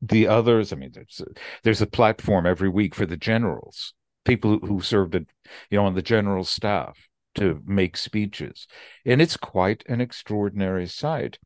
[0.00, 0.72] the others.
[0.72, 5.14] I mean, there's a, there's a platform every week for the generals, people who served
[5.14, 5.24] at
[5.70, 6.96] you know on the general staff,
[7.34, 8.66] to make speeches.
[9.04, 11.38] And it's quite an extraordinary sight.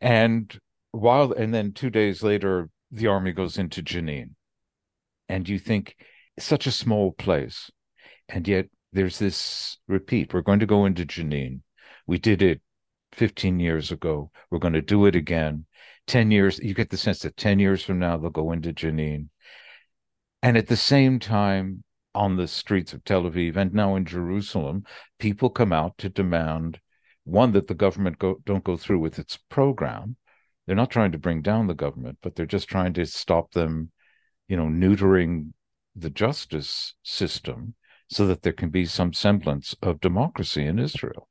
[0.00, 0.58] And
[0.92, 4.30] while, and then two days later, the army goes into Jenin.
[5.28, 5.96] And you think,
[6.38, 7.70] such a small place.
[8.28, 10.32] And yet there's this repeat.
[10.32, 11.60] We're going to go into Jenin.
[12.06, 12.60] We did it
[13.12, 14.30] 15 years ago.
[14.50, 15.66] We're going to do it again.
[16.06, 19.28] 10 years, you get the sense that 10 years from now, they'll go into Jenin.
[20.42, 21.82] And at the same time,
[22.16, 24.84] on the streets of Tel Aviv and now in Jerusalem,
[25.18, 26.80] people come out to demand
[27.24, 30.16] one that the government go, don't go through with its program.
[30.66, 33.90] They're not trying to bring down the government, but they're just trying to stop them,
[34.48, 35.52] you know, neutering
[35.94, 37.74] the justice system
[38.08, 41.28] so that there can be some semblance of democracy in Israel.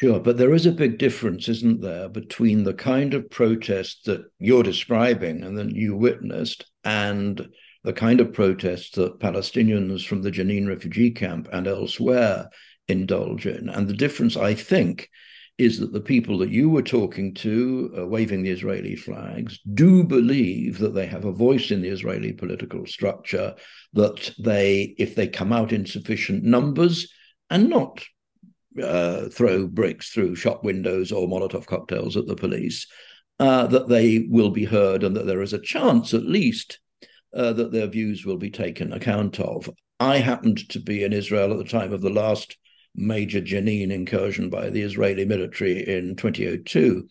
[0.00, 4.22] Sure, but there is a big difference, isn't there, between the kind of protest that
[4.38, 7.48] you're describing and that you witnessed and
[7.84, 12.48] the kind of protests that Palestinians from the Jenin refugee camp and elsewhere
[12.88, 13.68] indulge in.
[13.68, 15.08] And the difference, I think,
[15.58, 20.04] is that the people that you were talking to, uh, waving the Israeli flags, do
[20.04, 23.54] believe that they have a voice in the Israeli political structure,
[23.92, 27.12] that they, if they come out in sufficient numbers
[27.50, 28.04] and not
[28.80, 32.86] uh, throw bricks through shop windows or Molotov cocktails at the police,
[33.40, 36.78] uh, that they will be heard and that there is a chance, at least,
[37.34, 39.68] uh, that their views will be taken account of.
[40.00, 42.56] I happened to be in Israel at the time of the last
[42.94, 47.08] major Jenin incursion by the Israeli military in 2002,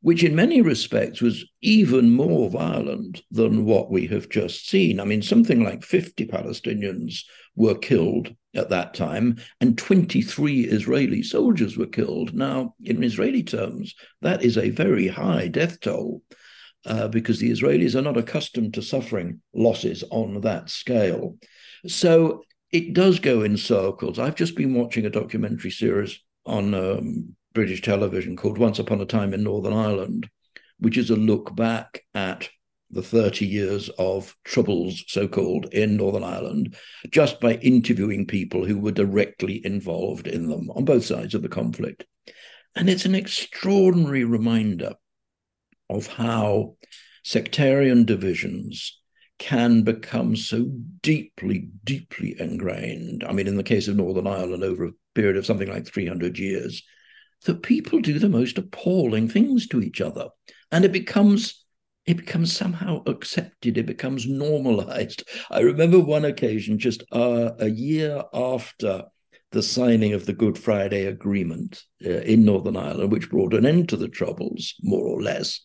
[0.00, 5.00] which in many respects was even more violent than what we have just seen.
[5.00, 7.22] I mean, something like 50 Palestinians
[7.54, 12.34] were killed at that time, and 23 Israeli soldiers were killed.
[12.34, 16.22] Now, in Israeli terms, that is a very high death toll
[16.84, 21.36] uh, because the Israelis are not accustomed to suffering losses on that scale.
[21.86, 24.18] So it does go in circles.
[24.18, 29.06] I've just been watching a documentary series on um, British television called Once Upon a
[29.06, 30.28] Time in Northern Ireland,
[30.78, 32.48] which is a look back at
[32.90, 36.76] the 30 years of troubles, so called, in Northern Ireland,
[37.10, 41.48] just by interviewing people who were directly involved in them on both sides of the
[41.48, 42.04] conflict.
[42.76, 44.94] And it's an extraordinary reminder
[45.88, 46.76] of how
[47.24, 49.00] sectarian divisions
[49.38, 50.70] can become so
[51.02, 53.24] deeply, deeply ingrained.
[53.24, 56.38] I mean, in the case of Northern Ireland, over a period of something like 300
[56.38, 56.82] years,
[57.44, 60.28] that people do the most appalling things to each other.
[60.72, 61.62] And it becomes
[62.06, 65.28] it becomes somehow accepted, it becomes normalized.
[65.50, 69.06] I remember one occasion just uh, a year after
[69.56, 73.88] the signing of the Good Friday Agreement uh, in Northern Ireland, which brought an end
[73.88, 75.62] to the Troubles, more or less,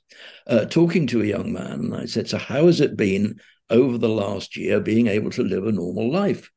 [0.47, 1.91] uh, talking to a young man.
[1.93, 3.37] I said, So, how has it been
[3.69, 6.49] over the last year being able to live a normal life?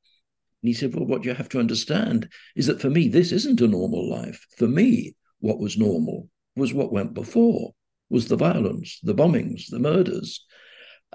[0.63, 3.61] And he said, Well, what you have to understand is that for me, this isn't
[3.61, 4.47] a normal life.
[4.57, 7.73] For me, what was normal was what went before,
[8.11, 10.47] was the violence, the bombings, the murders.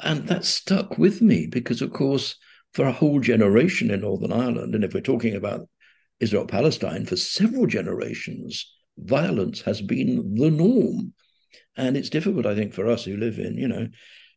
[0.04, 2.36] And that stuck with me because, of course,
[2.74, 5.70] for a whole generation in Northern Ireland, and if we're talking about
[6.20, 11.14] Israel Palestine for several generations, violence has been the norm.
[11.76, 13.88] And it's difficult, I think, for us who live in, you know,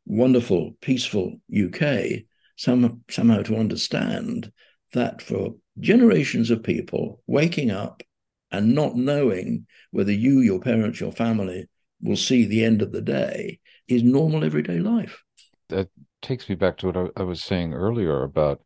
[0.07, 2.23] wonderful, peaceful UK,
[2.57, 4.53] some, somehow to understand
[4.93, 8.03] that for generations of people waking up
[8.51, 11.69] and not knowing whether you, your parents, your family
[12.03, 15.23] will see the end of the day is normal everyday life.
[15.69, 15.89] That
[16.21, 18.61] takes me back to what I, I was saying earlier about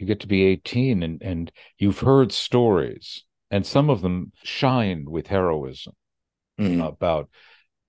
[0.00, 5.04] you get to be 18 and, and you've heard stories, and some of them shine
[5.08, 5.94] with heroism
[6.58, 6.86] mm.
[6.86, 7.28] about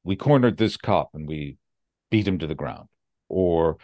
[0.04, 1.58] we cornered this cop and we
[2.10, 2.88] beat him to the ground,
[3.30, 3.78] or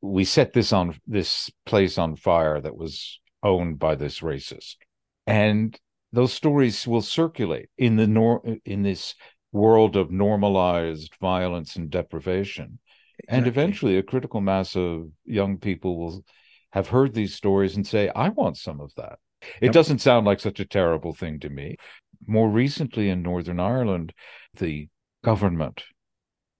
[0.00, 4.76] we set this on this place on fire that was owned by this racist.
[5.26, 5.78] And
[6.12, 9.14] those stories will circulate in the nor- in this
[9.52, 12.78] world of normalized violence and deprivation.
[13.18, 13.38] Exactly.
[13.38, 16.24] And eventually a critical mass of young people will
[16.72, 19.18] have heard these stories and say, I want some of that.
[19.60, 19.72] It yep.
[19.72, 21.76] doesn't sound like such a terrible thing to me.
[22.26, 24.12] More recently in Northern Ireland,
[24.54, 24.88] the
[25.24, 25.82] government,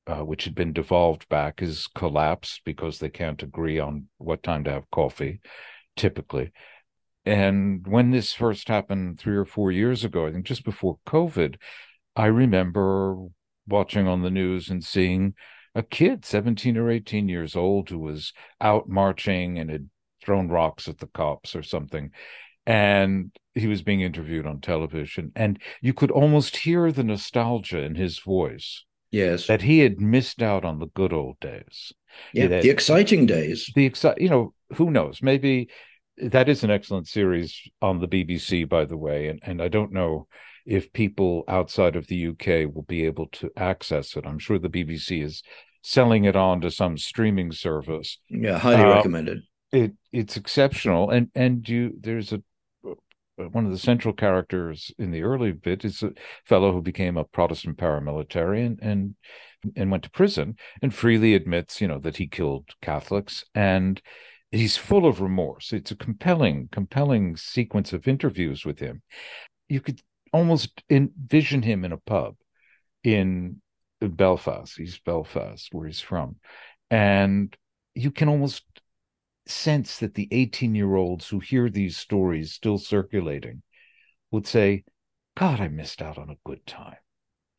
[0.06, 4.64] uh, which had been devolved back, has collapsed because they can't agree on what time
[4.64, 5.40] to have coffee,
[5.96, 6.52] typically.
[7.24, 11.56] And when this first happened three or four years ago, I think just before COVID,
[12.16, 13.28] I remember
[13.68, 15.34] watching on the news and seeing
[15.74, 19.88] a kid, 17 or 18 years old, who was out marching and had
[20.24, 22.10] thrown rocks at the cops or something.
[22.66, 27.96] And he was being interviewed on television, and you could almost hear the nostalgia in
[27.96, 28.84] his voice.
[29.10, 29.46] Yes.
[29.46, 31.92] That he had missed out on the good old days.
[32.32, 32.46] Yeah.
[32.46, 33.70] The exciting days.
[33.74, 35.20] The exci- you know, who knows?
[35.22, 35.68] Maybe
[36.16, 39.28] that is an excellent series on the BBC, by the way.
[39.28, 40.28] And and I don't know
[40.64, 44.24] if people outside of the UK will be able to access it.
[44.26, 45.42] I'm sure the BBC is
[45.82, 48.18] selling it on to some streaming service.
[48.28, 52.42] Yeah, highly uh, recommended it it's exceptional and and you there's a
[52.86, 56.12] uh, one of the central characters in the early bit is a
[56.44, 59.14] fellow who became a Protestant paramilitary and, and
[59.76, 64.02] and went to prison and freely admits, you know, that he killed Catholics and
[64.50, 65.72] he's full of remorse.
[65.72, 69.02] It's a compelling, compelling sequence of interviews with him.
[69.68, 70.00] You could
[70.32, 72.34] almost envision him in a pub
[73.04, 73.60] in
[74.00, 76.36] Belfast, East Belfast, where he's from,
[76.90, 77.56] and
[77.94, 78.64] you can almost
[79.46, 83.62] sense that the 18 year olds who hear these stories still circulating
[84.30, 84.84] would say,
[85.36, 86.96] God, I missed out on a good time.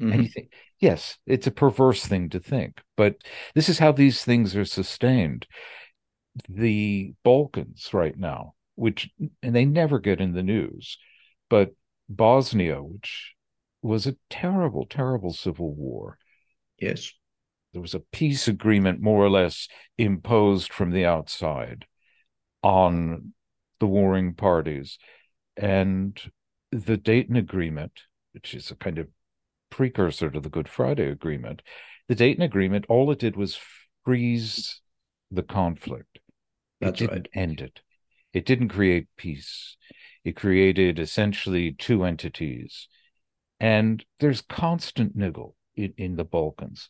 [0.01, 0.11] Mm-hmm.
[0.11, 3.15] And you think, yes, it's a perverse thing to think, but
[3.55, 5.47] this is how these things are sustained.
[6.49, 9.09] The Balkans right now, which,
[9.41, 10.97] and they never get in the news,
[11.49, 11.75] but
[12.09, 13.33] Bosnia, which
[13.81, 16.17] was a terrible, terrible civil war.
[16.79, 17.11] Yes
[17.73, 21.85] there was a peace agreement more or less imposed from the outside
[22.61, 23.33] on
[23.79, 24.97] the warring parties.
[25.57, 26.19] And
[26.71, 27.91] the Dayton agreement
[28.31, 29.07] which is a kind of
[29.69, 31.61] precursor to the good friday agreement
[32.07, 33.59] the Dayton agreement all it did was
[34.03, 34.81] freeze
[35.31, 36.19] the conflict.
[36.79, 37.41] That's it didn't right.
[37.41, 37.81] end it.
[38.33, 39.77] It didn't create peace.
[40.23, 42.87] It created essentially two entities.
[43.59, 46.89] And there's constant niggle in, in the balkans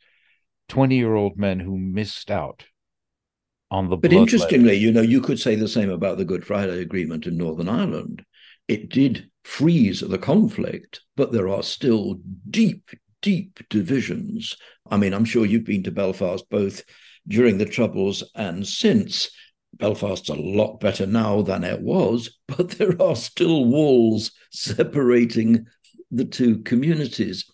[0.73, 2.63] 20 year old men who missed out
[3.69, 3.95] on the.
[3.95, 7.37] But interestingly, you know, you could say the same about the Good Friday Agreement in
[7.37, 8.25] Northern Ireland.
[8.67, 12.15] It did freeze the conflict, but there are still
[12.49, 12.89] deep,
[13.21, 14.55] deep divisions.
[14.89, 16.83] I mean, I'm sure you've been to Belfast both
[17.27, 19.29] during the Troubles and since.
[19.75, 25.67] Belfast's a lot better now than it was, but there are still walls separating
[26.09, 27.45] the two communities.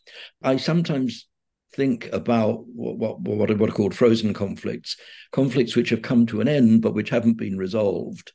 [0.41, 1.28] I sometimes
[1.74, 4.97] think about what, what, what, are called frozen conflicts,
[5.32, 8.32] conflicts which have come to an end but which haven't been resolved.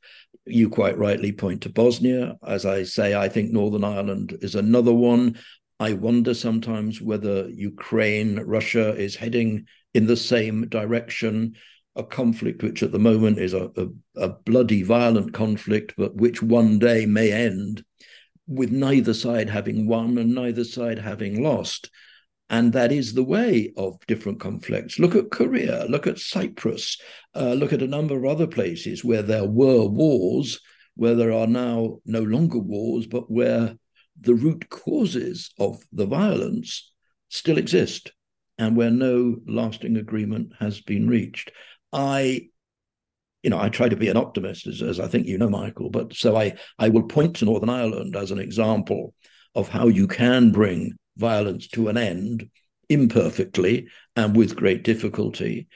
[0.46, 2.36] You quite rightly point to Bosnia.
[2.46, 5.38] As I say, I think Northern Ireland is another one.
[5.80, 11.54] I wonder sometimes whether Ukraine, Russia is heading in the same direction.
[11.96, 16.42] A conflict which at the moment is a, a, a bloody, violent conflict, but which
[16.42, 17.84] one day may end
[18.46, 21.90] with neither side having won and neither side having lost.
[22.50, 24.98] And that is the way of different conflicts.
[24.98, 27.00] Look at Korea, look at Cyprus,
[27.34, 30.60] uh, look at a number of other places where there were wars,
[30.94, 33.76] where there are now no longer wars, but where
[34.20, 36.92] the root causes of the violence
[37.28, 38.12] still exist
[38.58, 41.50] and where no lasting agreement has been reached.
[41.92, 42.48] I
[43.42, 45.90] you know, I try to be an optimist, as, as, I think you know, Michael.
[45.90, 49.12] But so I, I will point to Northern Ireland as an example
[49.54, 52.50] of how you can bring violence to an end
[52.88, 55.68] imperfectly and with great difficulty.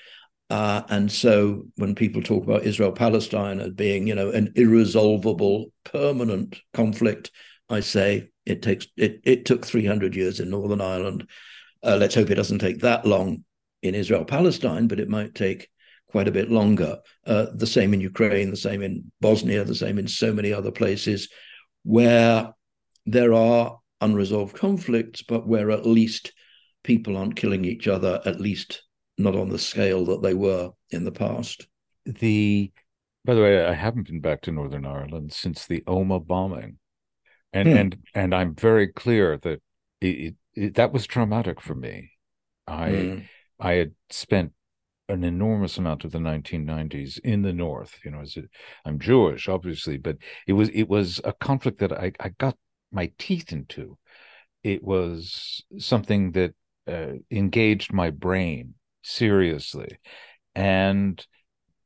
[0.50, 5.72] Uh, and so when people talk about Israel Palestine as being, you know, an irresolvable
[5.84, 7.30] permanent conflict,
[7.68, 11.28] I say it takes it, it took 300 years in Northern Ireland.
[11.82, 13.44] Uh, let's hope it doesn't take that long
[13.82, 15.68] in Israel Palestine, but it might take
[16.10, 16.98] quite a bit longer.
[17.26, 20.70] Uh, the same in Ukraine, the same in Bosnia, the same in so many other
[20.70, 21.28] places
[21.84, 22.52] where
[23.04, 26.32] there are unresolved conflicts, but where at least
[26.84, 28.82] people aren't killing each other, at least
[29.16, 31.66] not on the scale that they were in the past.
[32.04, 32.72] The
[33.24, 36.78] by the way, I haven't been back to Northern Ireland since the Omagh bombing,
[37.52, 37.76] and hmm.
[37.76, 39.60] and and I'm very clear that
[40.00, 42.12] it, it, that was traumatic for me.
[42.66, 43.18] I hmm.
[43.60, 44.52] I had spent
[45.08, 48.36] an enormous amount of the 1990s in the north you know as
[48.84, 52.56] i'm jewish obviously but it was it was a conflict that i, I got
[52.92, 53.98] my teeth into.
[54.62, 56.54] It was something that
[56.86, 59.98] uh, engaged my brain seriously,
[60.54, 61.24] and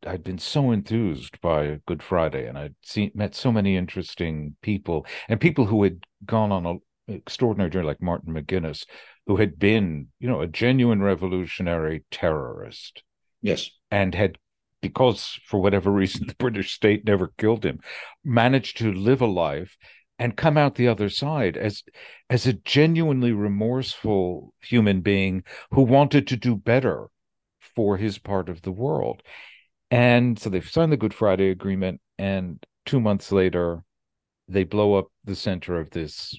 [0.07, 5.07] I'd been so enthused by Good Friday, and I'd seen met so many interesting people
[5.29, 8.85] and people who had gone on an extraordinary journey, like Martin McGuinness,
[9.27, 13.03] who had been, you know, a genuine revolutionary terrorist.
[13.43, 14.39] Yes, and had
[14.81, 17.81] because for whatever reason the British state never killed him,
[18.25, 19.77] managed to live a life
[20.19, 21.83] and come out the other side as
[22.31, 27.09] as a genuinely remorseful human being who wanted to do better
[27.75, 29.23] for his part of the world.
[29.91, 33.85] And so they signed the Good Friday Agreement, and two months later,
[34.49, 36.35] they blow up the center of this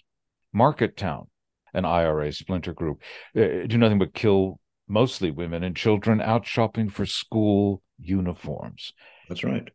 [0.51, 1.27] market town,
[1.73, 3.01] an IRA splinter group,
[3.35, 8.93] uh, do nothing but kill mostly women and children out shopping for school uniforms.
[9.29, 9.69] That's right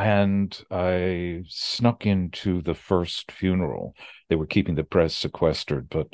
[0.00, 3.94] and I snuck into the first funeral.
[4.28, 6.08] They were keeping the press sequestered, but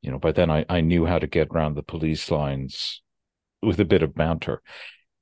[0.00, 3.02] you know, by then I, I knew how to get around the police lines
[3.60, 4.62] with a bit of banter.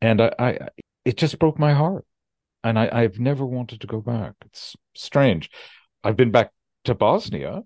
[0.01, 0.59] And I, I
[1.05, 2.05] it just broke my heart.
[2.62, 4.35] And I, I've never wanted to go back.
[4.45, 5.51] It's strange.
[6.05, 6.51] I've been back
[6.85, 7.62] to Bosnia,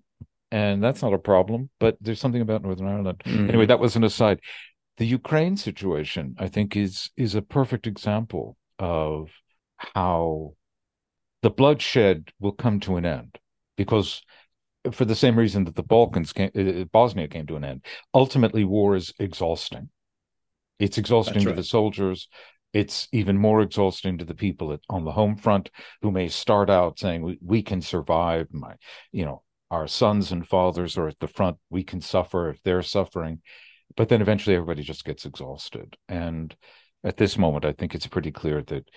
[0.51, 3.21] and that's not a problem, but there's something about Northern Ireland.
[3.25, 3.49] Mm.
[3.49, 4.39] Anyway, that was an aside.
[4.97, 9.31] The Ukraine situation, I think, is is a perfect example of
[9.77, 10.53] how
[11.41, 13.37] the bloodshed will come to an end
[13.77, 14.21] because
[14.91, 17.85] for the same reason that the Balkans came, uh, Bosnia came to an end.
[18.13, 19.89] Ultimately, war is exhausting.
[20.79, 21.49] It's exhausting right.
[21.49, 22.27] to the soldiers.
[22.73, 25.71] It's even more exhausting to the people at, on the home front
[26.01, 28.47] who may start out saying, we, we can survive.
[28.51, 28.75] My,
[29.11, 31.57] you know, our sons and fathers are at the front.
[31.69, 33.41] We can suffer if they're suffering.
[33.95, 35.95] But then eventually everybody just gets exhausted.
[36.09, 36.55] And
[37.03, 38.89] at this moment, I think it's pretty clear that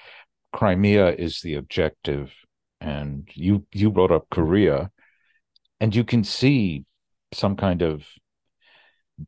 [0.52, 2.32] Crimea is the objective,
[2.80, 4.90] and you you brought up Korea,
[5.80, 6.84] and you can see
[7.32, 8.04] some kind of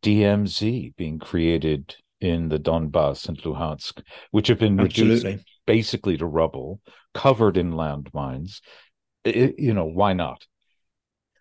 [0.02, 5.30] DMZ being created in the Donbass and Luhansk, which have been Absolutely.
[5.30, 6.80] reduced basically to rubble,
[7.14, 8.60] covered in landmines.
[9.24, 10.46] You know, why not?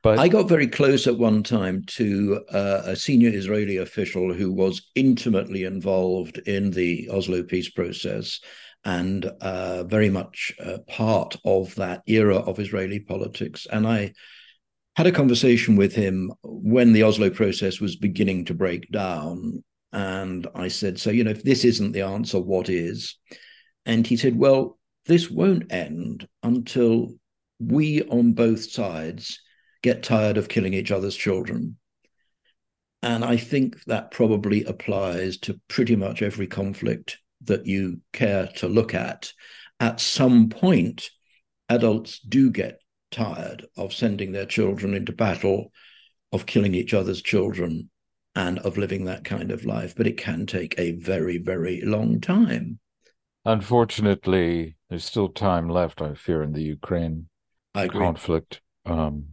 [0.01, 4.51] But I got very close at one time to uh, a senior Israeli official who
[4.51, 8.39] was intimately involved in the Oslo peace process
[8.85, 13.67] and uh, very much uh, part of that era of Israeli politics.
[13.71, 14.13] And I
[14.95, 19.63] had a conversation with him when the Oslo process was beginning to break down.
[19.91, 23.15] And I said, So, you know, if this isn't the answer, what is?
[23.85, 27.13] And he said, Well, this won't end until
[27.59, 29.41] we on both sides
[29.81, 31.77] get tired of killing each other's children.
[33.01, 38.67] And I think that probably applies to pretty much every conflict that you care to
[38.67, 39.33] look at.
[39.79, 41.09] at some point,
[41.69, 42.81] adults do get
[43.11, 45.71] tired of sending their children into battle,
[46.31, 47.89] of killing each other's children,
[48.35, 49.95] and of living that kind of life.
[49.95, 52.79] But it can take a very, very long time.
[53.45, 57.27] Unfortunately, there's still time left, I fear, in the Ukraine
[57.73, 58.61] conflict.
[58.85, 59.29] Um,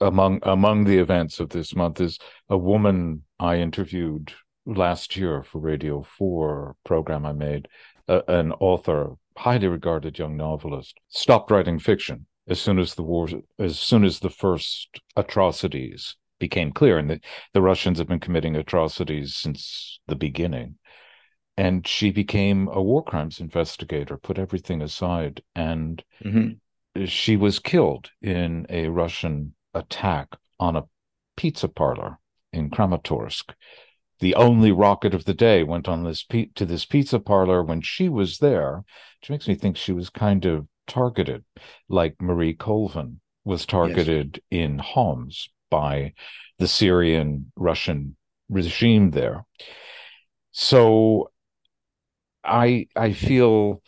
[0.00, 2.18] among among the events of this month is
[2.48, 4.32] a woman I interviewed
[4.66, 7.68] last year for Radio Four program I made,
[8.08, 13.28] uh, an author, highly regarded young novelist, stopped writing fiction as soon as the war,
[13.58, 17.20] as soon as the first atrocities became clear, and the,
[17.52, 20.76] the Russians have been committing atrocities since the beginning.
[21.56, 27.04] And she became a war crimes investigator, put everything aside, and mm-hmm.
[27.04, 30.84] she was killed in a Russian attack on a
[31.36, 32.18] pizza parlor
[32.52, 33.54] in Kramatorsk.
[34.20, 37.80] The only rocket of the day went on this pe- to this pizza parlor when
[37.80, 38.84] she was there,
[39.20, 41.44] which makes me think she was kind of targeted,
[41.88, 44.60] like Marie Colvin was targeted yes.
[44.62, 46.12] in Homs by
[46.58, 48.16] the Syrian Russian
[48.48, 49.44] regime there.
[50.52, 51.30] So
[52.44, 53.82] I I feel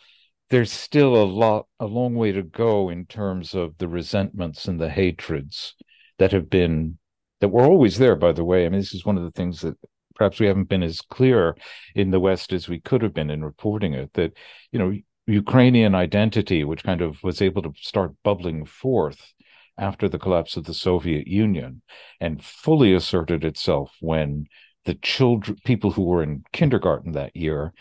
[0.49, 4.79] there's still a lot a long way to go in terms of the resentments and
[4.79, 5.75] the hatreds
[6.19, 6.97] that have been
[7.39, 9.61] that were always there by the way i mean this is one of the things
[9.61, 9.75] that
[10.17, 11.55] perhaps we haven't been as clear
[11.95, 14.33] in the west as we could have been in reporting it that
[14.71, 14.93] you know
[15.27, 19.33] ukrainian identity which kind of was able to start bubbling forth
[19.77, 21.81] after the collapse of the soviet union
[22.19, 24.45] and fully asserted itself when
[24.85, 27.73] the children people who were in kindergarten that year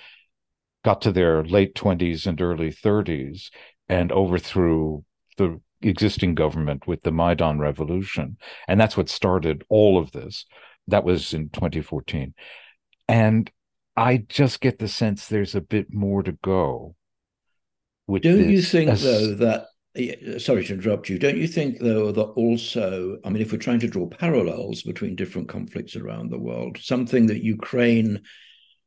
[0.85, 3.51] got to their late 20s and early 30s
[3.89, 5.05] and overthrew
[5.37, 8.37] the existing government with the Maidan revolution.
[8.69, 10.47] And that's what started all of this.
[10.89, 12.35] That was in 2014.
[13.09, 13.51] And
[13.97, 16.95] I just get the sense there's a bit more to go.
[18.09, 18.51] Don't this.
[18.51, 19.67] you think, As, though, that
[20.39, 21.19] sorry to interrupt you.
[21.19, 25.17] Don't you think, though, that also, I mean, if we're trying to draw parallels between
[25.17, 28.23] different conflicts around the world, something that Ukraine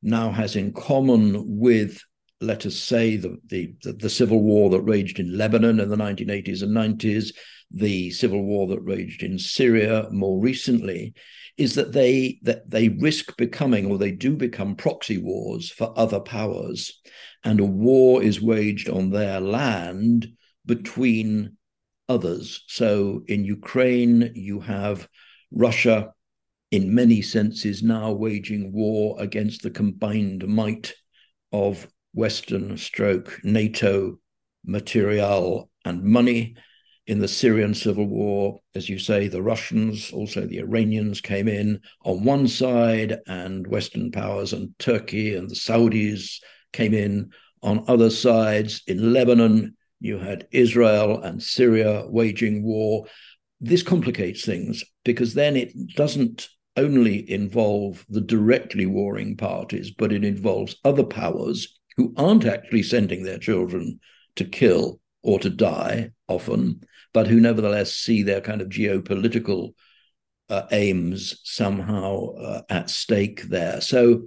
[0.02, 2.02] now has in common with,
[2.42, 6.62] let us say, the, the, the civil war that raged in Lebanon in the 1980s
[6.62, 7.34] and 90s,
[7.72, 11.14] the civil war that raged in Syria more recently,
[11.60, 16.22] is that they that they risk becoming or they do become proxy wars for other
[16.22, 17.02] powers,
[17.44, 20.28] and a war is waged on their land
[20.66, 21.58] between
[22.08, 22.64] others.
[22.68, 25.08] So in Ukraine, you have
[25.52, 26.14] Russia
[26.72, 30.94] in many senses now waging war against the combined might
[31.52, 34.18] of Western stroke NATO
[34.66, 36.56] material and money.
[37.10, 41.82] In the Syrian civil war, as you say, the Russians, also the Iranians came in
[42.06, 46.40] on one side, and Western powers and Turkey and the Saudis
[46.72, 47.32] came in
[47.64, 48.84] on other sides.
[48.86, 53.08] In Lebanon, you had Israel and Syria waging war.
[53.60, 56.48] This complicates things because then it doesn't
[56.78, 63.24] only involve the directly warring parties, but it involves other powers who aren't actually sending
[63.24, 64.00] their children
[64.36, 66.82] to kill or to die often,
[67.14, 69.74] but who nevertheless see their kind of geopolitical
[70.50, 73.82] uh, aims somehow uh, at stake there.
[73.82, 74.26] So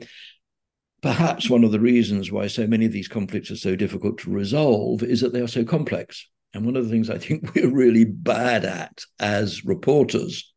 [1.02, 4.30] perhaps one of the reasons why so many of these conflicts are so difficult to
[4.30, 6.28] resolve is that they are so complex.
[6.54, 10.52] And one of the things I think we're really bad at as reporters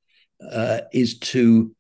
[0.52, 1.76] uh, is to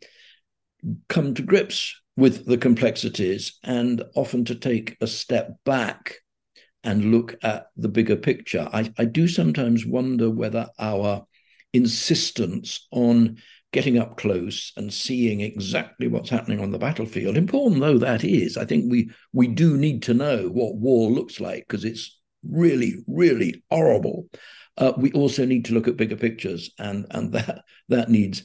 [1.09, 6.19] come to grips with the complexities and often to take a step back
[6.86, 8.69] and look at the bigger picture.
[8.71, 11.25] I, I do sometimes wonder whether our
[11.73, 13.38] insistence on
[13.73, 18.55] getting up close and seeing exactly what's happening on the battlefield, important though that is,
[18.55, 23.03] I think we we do need to know what war looks like because it's really,
[23.07, 24.29] really horrible
[24.77, 28.43] uh, we also need to look at bigger pictures, and and that that needs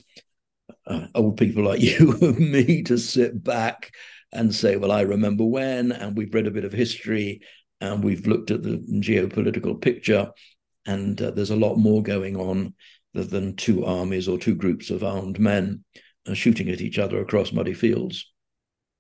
[0.86, 3.92] uh, old people like you and me to sit back
[4.32, 7.40] and say, well, I remember when, and we've read a bit of history,
[7.80, 10.30] and we've looked at the geopolitical picture,
[10.86, 12.74] and uh, there's a lot more going on
[13.14, 15.84] than two armies or two groups of armed men
[16.28, 18.30] uh, shooting at each other across muddy fields.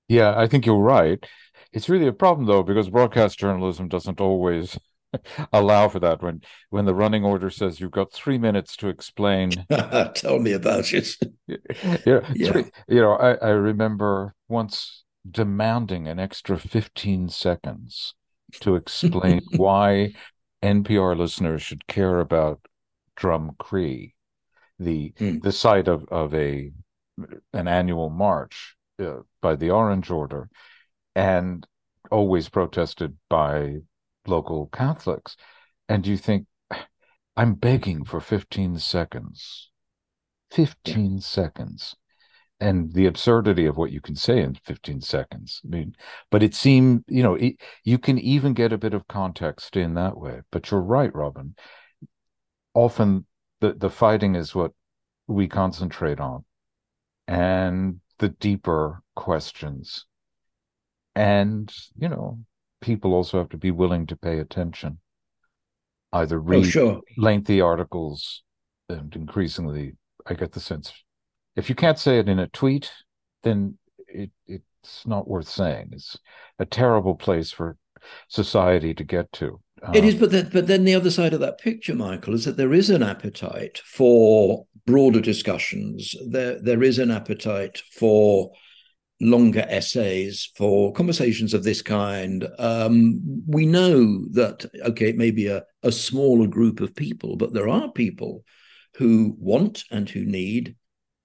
[0.08, 1.24] Yeah, I think you're right.
[1.72, 4.76] It's really a problem though because broadcast journalism doesn't always
[5.52, 9.50] allow for that when when the running order says you've got three minutes to explain
[10.14, 11.16] tell me about it
[11.46, 12.52] yeah, yeah.
[12.52, 18.14] Three, you know I, I remember once demanding an extra 15 seconds
[18.60, 20.12] to explain why
[20.62, 22.60] npr listeners should care about
[23.16, 24.14] Drumcree
[24.78, 25.42] the mm.
[25.42, 26.72] the site of of a
[27.52, 30.48] an annual march uh, by the orange order
[31.14, 31.66] and
[32.10, 33.76] always protested by
[34.26, 35.36] local Catholics.
[35.88, 36.46] And you think,
[37.36, 39.70] I'm begging for 15 seconds.
[40.50, 41.20] 15 yeah.
[41.20, 41.94] seconds.
[42.60, 45.62] And the absurdity of what you can say in 15 seconds.
[45.64, 45.94] I mean,
[46.30, 49.94] but it seemed, you know, it, you can even get a bit of context in
[49.94, 50.40] that way.
[50.52, 51.54] But you're right, Robin.
[52.74, 53.24] Often
[53.60, 54.72] the, the fighting is what
[55.26, 56.44] we concentrate on
[57.26, 60.04] and the deeper questions.
[61.14, 62.40] And, you know,
[62.80, 64.98] people also have to be willing to pay attention.
[66.12, 67.00] Either oh, read oh, sure.
[67.16, 68.42] lengthy articles
[68.88, 69.92] and increasingly
[70.26, 70.92] I get the sense
[71.60, 72.90] if you can't say it in a tweet,
[73.42, 75.90] then it it's not worth saying.
[75.92, 76.18] It's
[76.58, 77.76] a terrible place for
[78.28, 79.60] society to get to.
[79.82, 82.44] Um, it is, but then, but then the other side of that picture, Michael, is
[82.44, 86.14] that there is an appetite for broader discussions.
[86.28, 88.52] There there is an appetite for
[89.22, 92.48] longer essays, for conversations of this kind.
[92.58, 97.52] Um, we know that okay, it may be a, a smaller group of people, but
[97.52, 98.44] there are people
[98.96, 100.74] who want and who need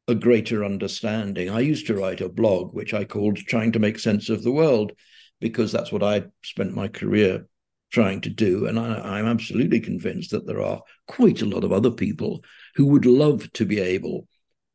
[0.08, 1.50] a greater understanding.
[1.50, 4.52] I used to write a blog which I called Trying to Make Sense of the
[4.52, 4.92] World
[5.40, 7.48] because that's what I spent my career
[7.92, 8.68] trying to do.
[8.68, 12.44] And I, am absolutely convinced that there are quite a lot of other people
[12.76, 14.28] who would love to be able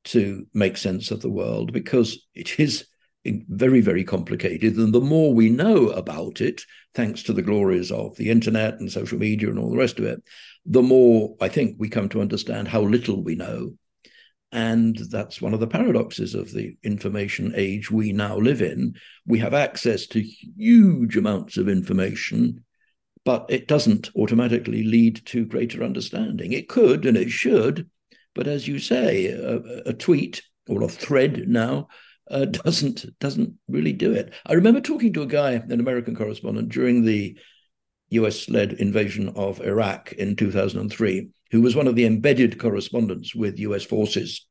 [0.04, 2.86] to make sense of the world because it is
[3.24, 4.76] very, very complicated.
[4.76, 6.62] And the more we know about it,
[6.94, 10.06] thanks to the glories of the internet and social media and all the rest of
[10.06, 10.22] it,
[10.64, 13.74] the more I think we come to understand how little we know.
[14.52, 18.94] And that's one of the paradoxes of the information age we now live in.
[19.26, 22.64] We have access to huge amounts of information,
[23.24, 26.52] but it doesn't automatically lead to greater understanding.
[26.52, 27.88] It could and it should,
[28.34, 31.88] but as you say, a, a tweet or a thread now
[32.30, 34.32] uh, doesn't doesn't really do it.
[34.46, 37.38] I remember talking to a guy, an American correspondent, during the
[38.10, 43.84] US-led invasion of Iraq in 2003, who was one of the embedded correspondents with US
[43.84, 44.46] forces,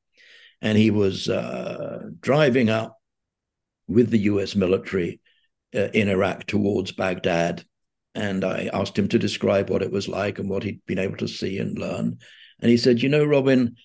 [0.61, 2.97] and he was uh, driving up
[3.87, 5.19] with the US military
[5.75, 7.63] uh, in Iraq towards Baghdad.
[8.15, 11.17] And I asked him to describe what it was like and what he'd been able
[11.17, 12.17] to see and learn.
[12.59, 13.75] And he said, You know, Robin,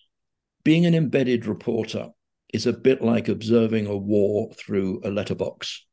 [0.65, 2.09] being an embedded reporter
[2.53, 5.85] is a bit like observing a war through a letterbox.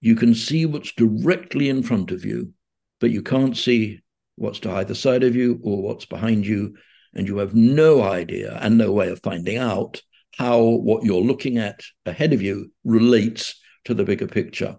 [0.00, 2.52] You can see what's directly in front of you,
[3.00, 4.00] but you can't see
[4.36, 6.76] what's to either side of you or what's behind you.
[7.14, 10.00] And you have no idea and no way of finding out
[10.36, 14.76] how what you're looking at ahead of you relates to the bigger picture.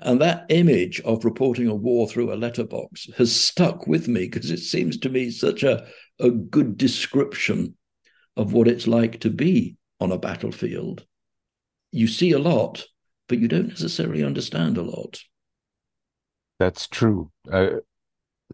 [0.00, 4.50] And that image of reporting a war through a letterbox has stuck with me because
[4.50, 5.86] it seems to me such a,
[6.18, 7.76] a good description
[8.36, 11.04] of what it's like to be on a battlefield.
[11.92, 12.84] You see a lot,
[13.28, 15.20] but you don't necessarily understand a lot.
[16.58, 17.30] That's true.
[17.50, 17.76] Uh,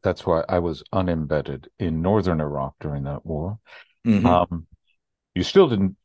[0.03, 3.59] that's why I was unembedded in northern Iraq during that war.
[4.07, 4.27] Mm-hmm.
[4.27, 4.67] Um,
[5.35, 5.97] you still didn't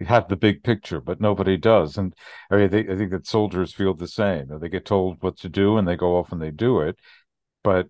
[0.00, 1.96] have the big picture, but nobody does.
[1.96, 2.14] And
[2.50, 4.48] I, mean, they, I think that soldiers feel the same.
[4.60, 6.98] They get told what to do and they go off and they do it.
[7.62, 7.88] But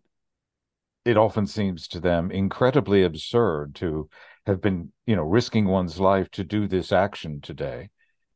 [1.04, 4.08] it often seems to them incredibly absurd to
[4.46, 7.90] have been, you know, risking one's life to do this action today.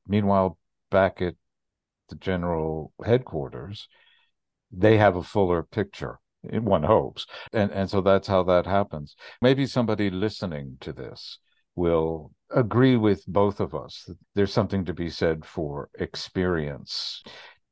[0.06, 0.58] Meanwhile,
[0.90, 1.34] back at
[2.08, 3.88] the general headquarters,
[4.70, 6.18] they have a fuller picture.
[6.50, 9.16] One hopes, and and so that's how that happens.
[9.40, 11.38] Maybe somebody listening to this
[11.74, 14.08] will agree with both of us.
[14.34, 17.22] There's something to be said for experience,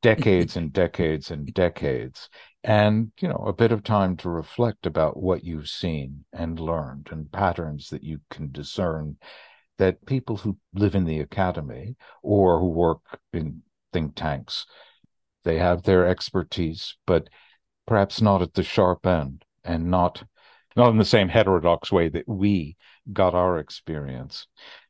[0.00, 2.28] decades and decades and decades,
[2.64, 7.08] and you know a bit of time to reflect about what you've seen and learned
[7.10, 9.16] and patterns that you can discern
[9.78, 13.00] that people who live in the academy or who work
[13.32, 13.62] in
[13.92, 14.66] think tanks
[15.44, 17.28] they have their expertise, but
[17.92, 20.24] perhaps not at the sharp end and not
[20.76, 22.74] not in the same heterodox way that we
[23.12, 24.46] got our experience.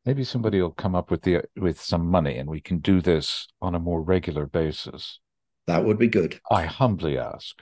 [0.07, 3.49] Maybe somebody will come up with the with some money and we can do this
[3.61, 5.19] on a more regular basis.
[5.67, 6.39] That would be good.
[6.49, 7.61] I humbly ask.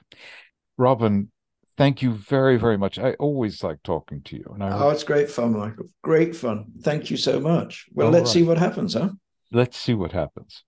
[0.76, 1.32] Robin,
[1.78, 2.98] thank you very, very much.
[2.98, 4.44] I always like talking to you.
[4.52, 4.78] And I...
[4.78, 5.86] Oh, it's great fun, Michael.
[6.02, 6.66] Great fun.
[6.82, 7.86] Thank you so much.
[7.94, 8.34] Well, All let's right.
[8.34, 9.12] see what happens, huh?
[9.50, 10.64] Let's see what happens.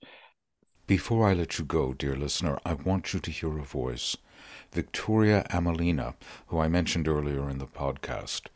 [0.86, 4.16] Before I let you go, dear listener, I want you to hear a voice.
[4.72, 6.14] Victoria Amelina,
[6.46, 8.46] who I mentioned earlier in the podcast.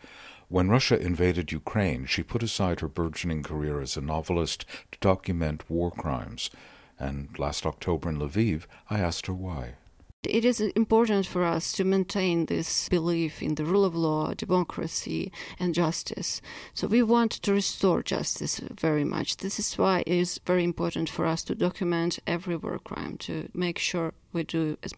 [0.49, 5.69] When Russia invaded Ukraine, she put aside her burgeoning career as a novelist to document
[5.69, 6.51] war crimes.
[6.99, 9.75] And last October in Lviv, I asked her why.
[10.23, 15.31] It is important for us to maintain this belief in the rule of law, democracy,
[15.59, 16.41] and justice.
[16.75, 19.37] So we want to restore justice very much.
[19.37, 23.49] This is why it is very important for us to document every war crime to
[23.53, 24.95] make sure we do as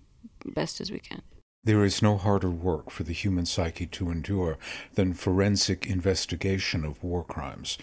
[0.51, 1.22] best as we can.
[1.64, 4.59] There is no harder work for the human psyche to endure
[4.94, 7.78] than forensic investigation of war crimes.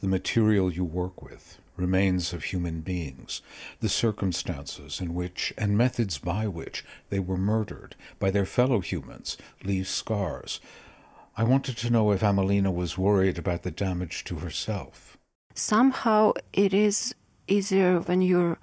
[0.00, 3.40] The material you work with, remains of human beings,
[3.80, 9.38] the circumstances in which and methods by which they were murdered by their fellow humans
[9.64, 10.60] leave scars.
[11.36, 15.16] I wanted to know if Amelina was worried about the damage to herself.
[15.54, 17.14] Somehow it is
[17.48, 18.58] easier when you're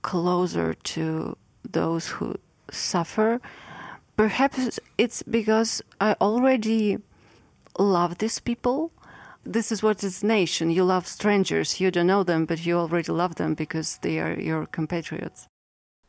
[0.00, 1.36] closer to
[1.68, 2.36] those who
[2.72, 3.40] suffer.
[4.16, 6.98] Perhaps it's because I already
[7.78, 8.92] love these people
[9.44, 10.70] this is what is nation.
[10.70, 11.80] You love strangers.
[11.80, 15.48] You don't know them, but you already love them because they are your compatriots.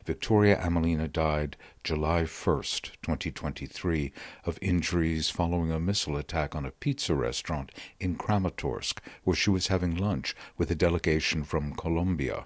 [0.04, 4.12] Victoria Amelina died July 1st, 2023,
[4.44, 9.68] of injuries following a missile attack on a pizza restaurant in Kramatorsk, where she was
[9.68, 12.44] having lunch with a delegation from Colombia.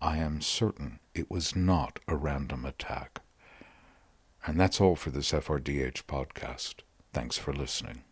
[0.00, 3.21] I am certain it was not a random attack.
[4.44, 6.76] And that's all for this FRDH podcast.
[7.12, 8.02] Thanks for listening.